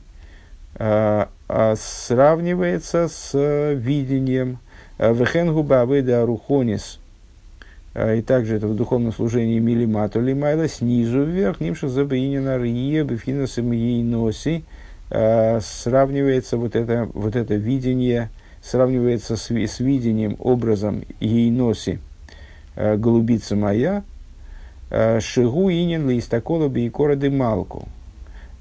а, 0.75 1.29
а 1.49 1.75
сравнивается 1.75 3.09
с 3.09 3.37
видением 3.73 4.59
э, 4.97 5.13
Вехенгу 5.13 5.63
Бабеда 5.63 6.25
Рухонис, 6.25 6.99
а, 7.93 8.15
и 8.15 8.21
также 8.21 8.55
это 8.55 8.67
в 8.67 8.75
духовном 8.77 9.11
служении 9.11 9.59
милимату 9.59 10.21
лимайла 10.21 10.69
снизу 10.69 11.23
вверх, 11.23 11.59
нимша 11.59 11.89
забаинина 11.89 12.57
рие 12.57 13.03
бифинасом 13.03 13.71
ей 13.73 14.03
носи, 14.03 14.63
сравнивается 15.09 16.57
вот 16.57 16.75
это, 16.75 17.09
вот 17.13 17.35
это 17.35 17.55
видение, 17.55 18.29
сравнивается 18.61 19.35
с, 19.35 19.49
с 19.49 19.79
видением, 19.79 20.35
образом 20.37 21.01
ей 21.19 21.49
носи, 21.49 21.97
а, 21.97 22.08
голубица 22.79 23.55
моя, 23.55 24.03
шигу 25.19 25.69
инин 25.69 26.09
листакола 26.09 26.69
бейкора 26.69 27.15
де 27.15 27.29
малку. 27.29 27.87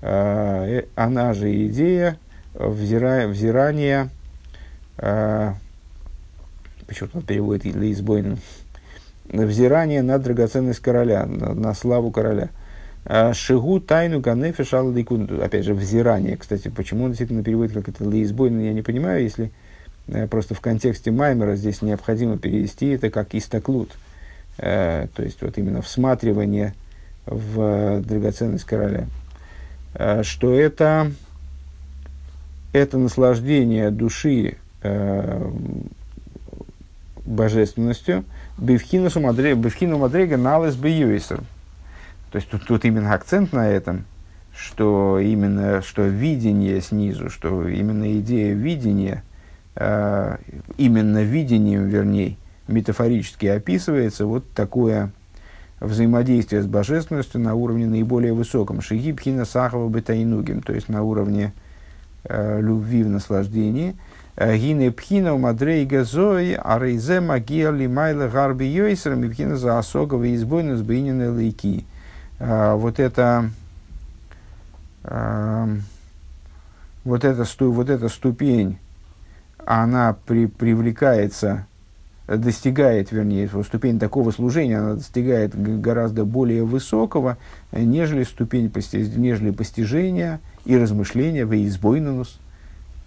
Э, 0.02 0.82
она 0.94 1.32
же 1.34 1.66
идея 1.66 2.18
взира, 2.54 3.28
взирания, 3.28 4.10
почему-то 6.86 7.20
переводит 7.20 7.76
Лейсбойн, 7.76 8.38
взирание 9.28 10.02
на 10.02 10.18
драгоценность 10.18 10.80
короля, 10.80 11.24
на, 11.26 11.54
на 11.54 11.74
славу 11.74 12.10
короля. 12.10 12.48
Шигу 13.32 13.80
тайну 13.80 14.20
ганефиш 14.20 14.74
Опять 14.74 15.64
же, 15.64 15.74
взирание. 15.74 16.36
Кстати, 16.36 16.68
почему 16.68 17.04
он 17.04 17.10
действительно 17.10 17.42
переводит 17.42 17.72
как 17.72 17.88
это 17.88 18.04
леизбойно, 18.04 18.60
я 18.60 18.72
не 18.72 18.82
понимаю, 18.82 19.22
если 19.22 19.50
э, 20.08 20.26
просто 20.26 20.54
в 20.54 20.60
контексте 20.60 21.10
Маймера 21.10 21.56
здесь 21.56 21.80
необходимо 21.80 22.36
перевести 22.38 22.88
это 22.88 23.08
как 23.08 23.34
истаклут. 23.34 23.96
Э, 24.58 25.06
то 25.14 25.22
есть, 25.22 25.40
вот 25.42 25.56
именно 25.58 25.82
всматривание 25.82 26.74
в 27.26 28.00
драгоценность 28.02 28.64
короля. 28.64 29.06
Э, 29.94 30.22
что 30.22 30.58
это, 30.58 31.10
это 32.72 32.98
наслаждение 32.98 33.90
души 33.90 34.56
божественностью, 37.24 38.24
бифхину 38.56 39.10
мадрега 39.98 40.36
налес 40.36 40.74
бьюисер. 40.76 41.42
То 42.30 42.36
есть 42.36 42.48
тут, 42.50 42.66
тут 42.66 42.84
именно 42.84 43.14
акцент 43.14 43.52
на 43.52 43.68
этом, 43.68 44.04
что 44.54 45.18
именно 45.18 45.82
что 45.82 46.02
видение 46.02 46.80
снизу, 46.80 47.30
что 47.30 47.66
именно 47.68 48.18
идея 48.18 48.54
видения, 48.54 49.22
э, 49.76 50.36
именно 50.76 51.22
видением, 51.22 51.86
вернее, 51.86 52.36
метафорически 52.68 53.46
описывается 53.46 54.26
вот 54.26 54.44
такое 54.52 55.10
взаимодействие 55.80 56.62
с 56.62 56.66
божественностью 56.66 57.40
на 57.40 57.54
уровне 57.54 57.86
наиболее 57.86 58.32
высоком. 58.32 58.80
Шиги 58.80 59.12
пхина 59.12 59.44
сахава 59.44 59.88
бетайнугим, 59.88 60.62
то 60.62 60.72
есть 60.72 60.88
на 60.88 61.02
уровне 61.02 61.52
э, 62.24 62.60
любви 62.60 63.02
в 63.02 63.08
наслаждении. 63.08 63.96
Э, 64.36 64.56
Гине 64.56 64.90
пхина 64.90 65.36
мадрей 65.36 65.84
газой, 65.84 66.54
а 66.54 66.78
рейзе 66.78 67.20
магия 67.20 67.70
лимайла 67.70 68.28
гарби 68.28 68.64
йойсером, 68.64 69.24
и 69.24 69.28
пхина 69.28 69.56
за 69.56 69.78
осогова 69.78 70.34
избойна 70.34 70.76
с 70.76 70.86
лейки. 70.86 71.86
Э, 72.38 72.74
вот 72.74 72.98
это 72.98 73.50
э, 75.04 75.76
вот 77.04 77.24
эта, 77.24 77.44
вот 77.60 77.88
эта 77.88 78.08
ступень, 78.08 78.78
она 79.64 80.16
при, 80.26 80.46
привлекается 80.46 81.66
достигает, 82.36 83.10
вернее, 83.10 83.48
ступень 83.64 83.98
такого 83.98 84.30
служения, 84.30 84.78
она 84.78 84.94
достигает 84.94 85.58
гораздо 85.80 86.24
более 86.24 86.62
высокого, 86.62 87.38
нежели 87.72 88.22
ступень, 88.24 88.70
нежели 89.16 89.50
постижения 89.50 90.40
и 90.66 90.76
размышления 90.76 91.46
в 91.46 91.54
Избойнанус, 91.54 92.38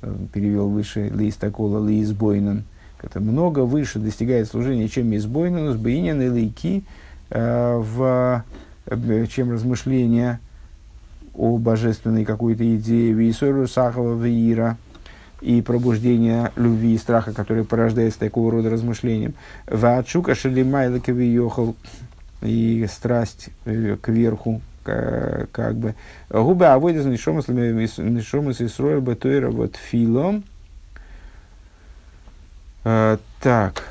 э, 0.01 0.13
перевел 0.33 0.69
выше 0.69 1.11
Лейстакола 1.13 1.77
Лейзбойнан, 1.77 2.63
это 3.01 3.19
много 3.19 3.59
выше 3.59 3.99
достигает 3.99 4.47
служения, 4.47 4.87
чем 4.87 5.15
Избойнанус, 5.15 5.77
Бейнин 5.77 6.19
и 6.21 6.27
Лейки, 6.27 6.83
э, 7.29 7.77
в, 7.77 8.43
э, 8.87 9.25
чем 9.27 9.51
размышления 9.51 10.39
о 11.35 11.57
божественной 11.57 12.25
какой-то 12.25 12.75
идее, 12.75 13.13
Вейсору 13.13 13.67
Сахова 13.67 14.19
Веира– 14.19 14.77
и 15.41 15.61
пробуждение 15.61 16.51
любви 16.55 16.93
и 16.93 16.97
страха, 16.97 17.33
который 17.33 17.65
порождается 17.65 18.19
такого 18.19 18.51
рода 18.51 18.69
размышлением. 18.69 19.33
Ваачука 19.67 20.35
шелимайла 20.35 20.99
кавиехал 20.99 21.75
и 22.41 22.87
страсть 22.89 23.49
э, 23.65 23.97
кверху, 24.01 24.61
как 24.83 25.75
бы. 25.75 25.95
Губы 26.29 26.67
авойдес 26.67 27.05
нишомас 27.05 28.61
исроя 28.61 28.99
бетойра 28.99 29.49
вот 29.49 29.75
филом. 29.75 30.43
Э, 32.83 33.17
так, 33.41 33.83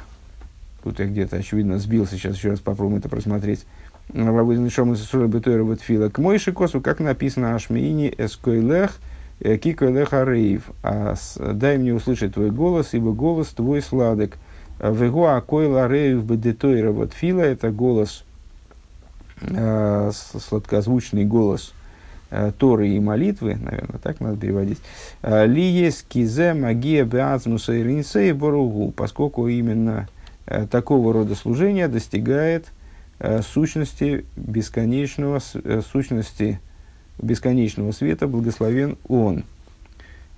тут 0.85 1.01
я 1.01 1.07
где-то, 1.07 1.37
очевидно, 1.37 1.79
сбился, 1.79 2.17
сейчас 2.17 2.37
еще 2.37 2.51
раз 2.51 2.61
попробуем 2.61 2.99
это 2.99 3.09
просмотреть. 3.09 3.67
Авойдес 4.15 4.63
нишомас 4.63 5.01
исроя 5.01 5.27
бетойра 5.27 5.65
вот 5.65 5.81
фила. 5.81 6.11
К 6.11 6.19
мойши 6.19 6.53
косу, 6.53 6.81
как 6.81 7.01
написано 7.01 7.57
Ашмиини 7.57 8.15
эскойлех– 8.17 8.99
Э, 9.41 9.57
Кикой 9.57 9.93
лехарейв, 9.93 10.71
а 10.83 11.15
дай 11.39 11.79
мне 11.79 11.95
услышать 11.95 12.35
твой 12.35 12.51
голос, 12.51 12.91
ибо 12.93 13.13
голос 13.13 13.49
твой 13.49 13.81
сладок. 13.81 14.37
Вегу 14.79 15.25
акой 15.25 15.67
ларейв 15.67 16.23
бедетойра. 16.25 16.91
Вот 16.91 17.13
фила 17.13 17.41
это 17.41 17.71
голос, 17.71 18.25
э, 19.41 20.11
сладкозвучный 20.13 21.25
голос 21.25 21.73
э, 22.31 22.53
Торы 22.59 22.89
и 22.91 23.01
молитвы, 23.01 23.57
наверное, 23.57 23.99
так 23.99 24.21
надо 24.21 24.37
переводить. 24.37 24.79
Ли 25.23 25.63
есть 25.63 26.07
кизе 26.07 26.53
магия 26.53 27.05
беазмуса 27.05 27.73
и 27.73 28.33
боругу, 28.33 28.93
поскольку 28.93 29.49
именно 29.49 30.09
такого 30.71 31.13
рода 31.13 31.35
служение 31.35 31.89
достигает 31.89 32.67
сущности 33.43 34.25
бесконечного, 34.37 35.41
сущности 35.93 36.59
бесконечного 37.21 37.93
света, 37.93 38.27
благословен 38.27 38.97
Он. 39.09 39.45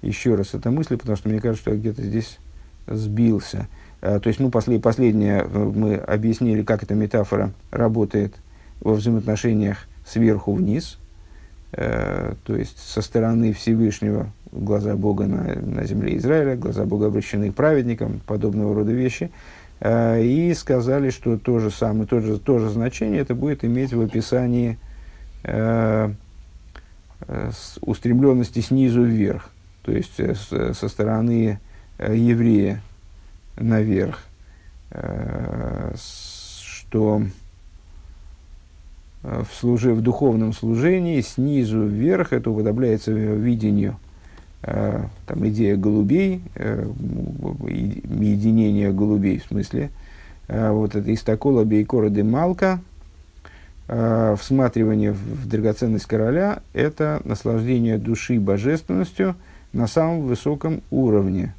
Еще 0.03 0.35
раз 0.35 0.55
эта 0.55 0.71
мысль, 0.71 0.97
потому 0.97 1.17
что 1.17 1.29
мне 1.29 1.41
кажется, 1.41 1.63
что 1.63 1.71
я 1.73 1.77
где-то 1.77 2.03
здесь 2.03 2.39
сбился. 2.87 3.69
А, 4.01 4.19
то 4.19 4.29
есть, 4.29 4.41
ну, 4.41 4.51
послед, 4.51 4.83
последнее, 4.83 5.47
э, 5.49 5.59
мы 5.59 5.95
объяснили, 5.95 6.63
как 6.63 6.83
эта 6.83 6.95
метафора 6.95 7.53
работает 7.71 8.35
во 8.81 8.95
взаимоотношениях 8.95 9.87
сверху 10.05 10.55
вниз, 10.55 10.99
э, 11.73 12.35
то 12.45 12.57
есть 12.57 12.79
со 12.79 13.01
стороны 13.01 13.53
Всевышнего 13.53 14.33
глаза 14.51 14.97
Бога 14.97 15.27
на, 15.27 15.55
на 15.55 15.85
земле 15.85 16.17
Израиля, 16.17 16.57
глаза 16.57 16.85
Бога 16.85 17.07
обращены 17.07 17.53
к 17.53 17.55
праведникам, 17.55 18.21
подобного 18.27 18.75
рода 18.75 18.91
вещи. 18.91 19.31
Э, 19.79 20.21
и 20.21 20.53
сказали, 20.55 21.11
что 21.11 21.39
то 21.39 21.61
же 21.61 21.71
самое, 21.71 22.07
то 22.07 22.21
же, 22.21 22.41
то 22.41 22.59
же 22.59 22.71
значение 22.71 23.21
это 23.21 23.37
будет 23.37 23.65
иметь 23.65 23.93
в 23.93 24.01
описании 24.01 24.79
Э, 25.45 26.13
устремленности 27.81 28.61
снизу 28.61 29.03
вверх, 29.03 29.51
то 29.83 29.93
есть 29.93 30.19
э, 30.19 30.35
со 30.35 30.89
стороны 30.89 31.59
э, 31.99 32.17
еврея 32.17 32.83
наверх, 33.57 34.25
что 36.65 37.23
в, 39.23 39.47
служи, 39.59 39.95
в 39.95 40.03
духовном 40.03 40.53
служении 40.53 41.21
снизу 41.23 41.87
вверх 41.87 42.33
это 42.33 42.51
уподобляется 42.51 43.11
видению, 43.13 43.97
там 44.61 45.49
идея 45.49 45.77
голубей, 45.77 46.43
единение 47.67 48.93
голубей 48.93 49.39
в 49.39 49.45
смысле, 49.45 49.91
вот 50.49 50.95
это 50.95 51.15
истокола 51.15 51.65
бейкора 51.65 52.11
де 52.11 52.23
малка– 52.23 52.81
э, 53.93 54.37
всматривание 54.39 55.13
в, 55.13 55.47
драгоценность 55.47 56.07
короля– 56.07 56.63
это 56.73 57.21
наслаждение 57.25 57.99
души 57.99 58.41
божественностью 58.41 59.37
на 59.73 59.87
самом 59.87 60.23
высоком 60.23 60.83
уровне, 60.91 61.55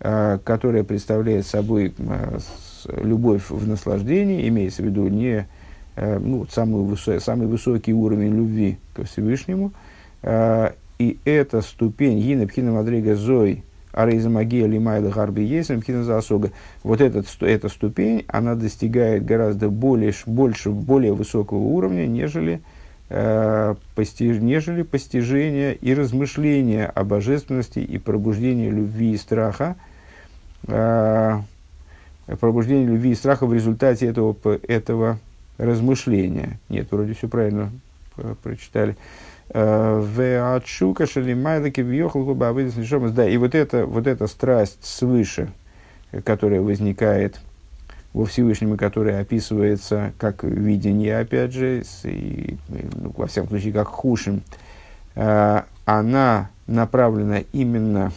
э, 0.00 0.38
которое 0.44 0.82
представляет 0.82 1.46
собой 1.46 1.92
э, 1.98 2.38
любовь 3.02 3.50
в 3.50 3.68
наслаждении, 3.68 4.48
имеется 4.48 4.82
в 4.82 4.86
виду 4.86 5.08
не 5.08 5.46
э, 5.96 6.18
ну, 6.18 6.46
самый, 6.50 6.82
высо, 6.82 7.20
самый 7.20 7.46
высокий 7.46 7.92
уровень 7.92 8.34
любви 8.34 8.78
ко 8.94 9.04
Всевышнему, 9.04 9.72
э, 10.22 10.72
и 10.98 11.18
эта 11.24 11.60
ступень 11.60 12.18
Гина 12.20 12.46
Пхина 12.46 12.72
Мадрига 12.72 13.14
Зой– 13.14 13.62
Арейза 13.98 14.30
Магия 14.30 14.68
Лимайла 14.68 15.10
Гарби 15.10 15.40
Есем 15.40 15.82
Осога. 16.16 16.52
Вот 16.84 17.00
этот, 17.00 17.26
эта 17.40 17.68
ступень, 17.68 18.24
она 18.28 18.54
достигает 18.54 19.24
гораздо 19.24 19.70
более, 19.70 20.14
больше, 20.24 20.70
более 20.70 21.12
высокого 21.12 21.58
уровня, 21.58 22.06
нежели, 22.06 22.60
э, 23.10 23.74
постиж, 23.96 24.38
нежели 24.38 24.82
постижение 24.82 25.74
и 25.74 25.94
размышление 25.94 26.86
о 26.86 27.02
божественности 27.02 27.80
и 27.80 27.98
пробуждение 27.98 28.70
любви 28.70 29.14
и 29.14 29.16
страха. 29.16 29.74
Э, 30.68 31.40
пробуждение 32.38 32.86
любви 32.86 33.10
и 33.10 33.16
страха 33.16 33.46
в 33.46 33.52
результате 33.52 34.06
этого, 34.06 34.36
этого 34.68 35.18
размышления. 35.56 36.60
Нет, 36.68 36.86
вроде 36.92 37.14
все 37.14 37.26
правильно 37.26 37.72
э, 38.16 38.36
прочитали. 38.44 38.92
В 38.92 39.27
отшука 39.50 41.06
шалимайлаки 41.06 41.80
въехал 41.80 42.24
губа 42.24 42.52
Да, 42.52 43.28
и 43.28 43.36
вот 43.36 43.54
эта, 43.54 43.86
вот 43.86 44.06
эта 44.06 44.26
страсть 44.26 44.84
свыше, 44.84 45.50
которая 46.24 46.60
возникает 46.60 47.40
во 48.12 48.26
Всевышнем, 48.26 48.74
и 48.74 48.76
которая 48.76 49.20
описывается 49.20 50.12
как 50.18 50.42
видение, 50.42 51.18
опять 51.18 51.52
же, 51.52 51.82
и, 52.04 52.56
ну, 52.68 53.12
во 53.16 53.26
всяком 53.26 53.50
случае, 53.50 53.72
как 53.72 53.88
хушим, 53.88 54.42
э, 55.14 55.62
она 55.84 56.50
направлена 56.66 57.40
именно 57.52 58.12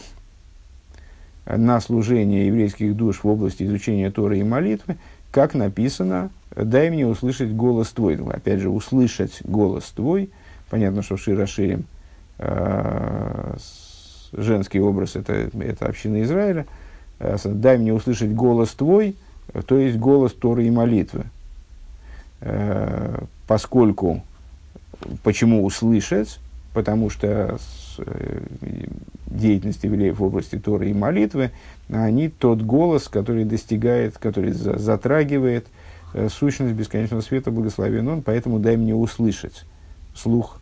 на 1.46 1.80
служение 1.80 2.46
еврейских 2.46 2.94
душ 2.94 3.22
в 3.22 3.28
области 3.28 3.64
изучения 3.64 4.10
Торы 4.10 4.38
и 4.38 4.42
молитвы, 4.42 4.96
как 5.30 5.54
написано, 5.54 6.30
дай 6.54 6.90
мне 6.90 7.06
услышать 7.06 7.52
голос 7.52 7.90
твой. 7.90 8.16
Опять 8.16 8.60
же, 8.60 8.68
услышать 8.68 9.40
голос 9.44 9.84
твой– 9.96 10.30
Понятно, 10.72 11.02
что 11.02 11.18
Шира 11.18 11.44
Ширим, 11.44 11.84
э, 12.38 13.56
женский 14.32 14.80
образ, 14.80 15.16
это, 15.16 15.50
это 15.52 15.84
община 15.84 16.22
Израиля. 16.22 16.64
Э, 17.18 17.36
дай 17.44 17.76
мне 17.76 17.92
услышать 17.92 18.32
голос 18.32 18.70
твой, 18.70 19.14
то 19.66 19.76
есть 19.76 19.98
голос 19.98 20.32
Торы 20.32 20.66
и 20.66 20.70
молитвы. 20.70 21.24
Э, 22.40 23.18
поскольку, 23.46 24.22
почему 25.22 25.62
услышать? 25.62 26.40
Потому 26.72 27.10
что 27.10 27.58
э, 27.98 28.40
деятельность 29.26 29.84
евреев 29.84 30.20
в 30.20 30.24
области 30.24 30.58
Торы 30.58 30.88
и 30.88 30.94
молитвы, 30.94 31.50
они 31.90 32.30
тот 32.30 32.62
голос, 32.62 33.08
который 33.08 33.44
достигает, 33.44 34.16
который 34.16 34.52
за, 34.52 34.78
затрагивает 34.78 35.66
э, 36.14 36.30
сущность 36.30 36.72
бесконечного 36.72 37.20
света, 37.20 37.50
благословен 37.50 38.08
он, 38.08 38.22
поэтому 38.22 38.58
дай 38.58 38.78
мне 38.78 38.94
услышать 38.94 39.66
слух 40.14 40.61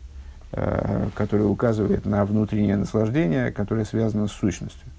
который 0.51 1.49
указывает 1.49 2.05
на 2.05 2.25
внутреннее 2.25 2.75
наслаждение, 2.75 3.51
которое 3.51 3.85
связано 3.85 4.27
с 4.27 4.31
сущностью. 4.31 4.90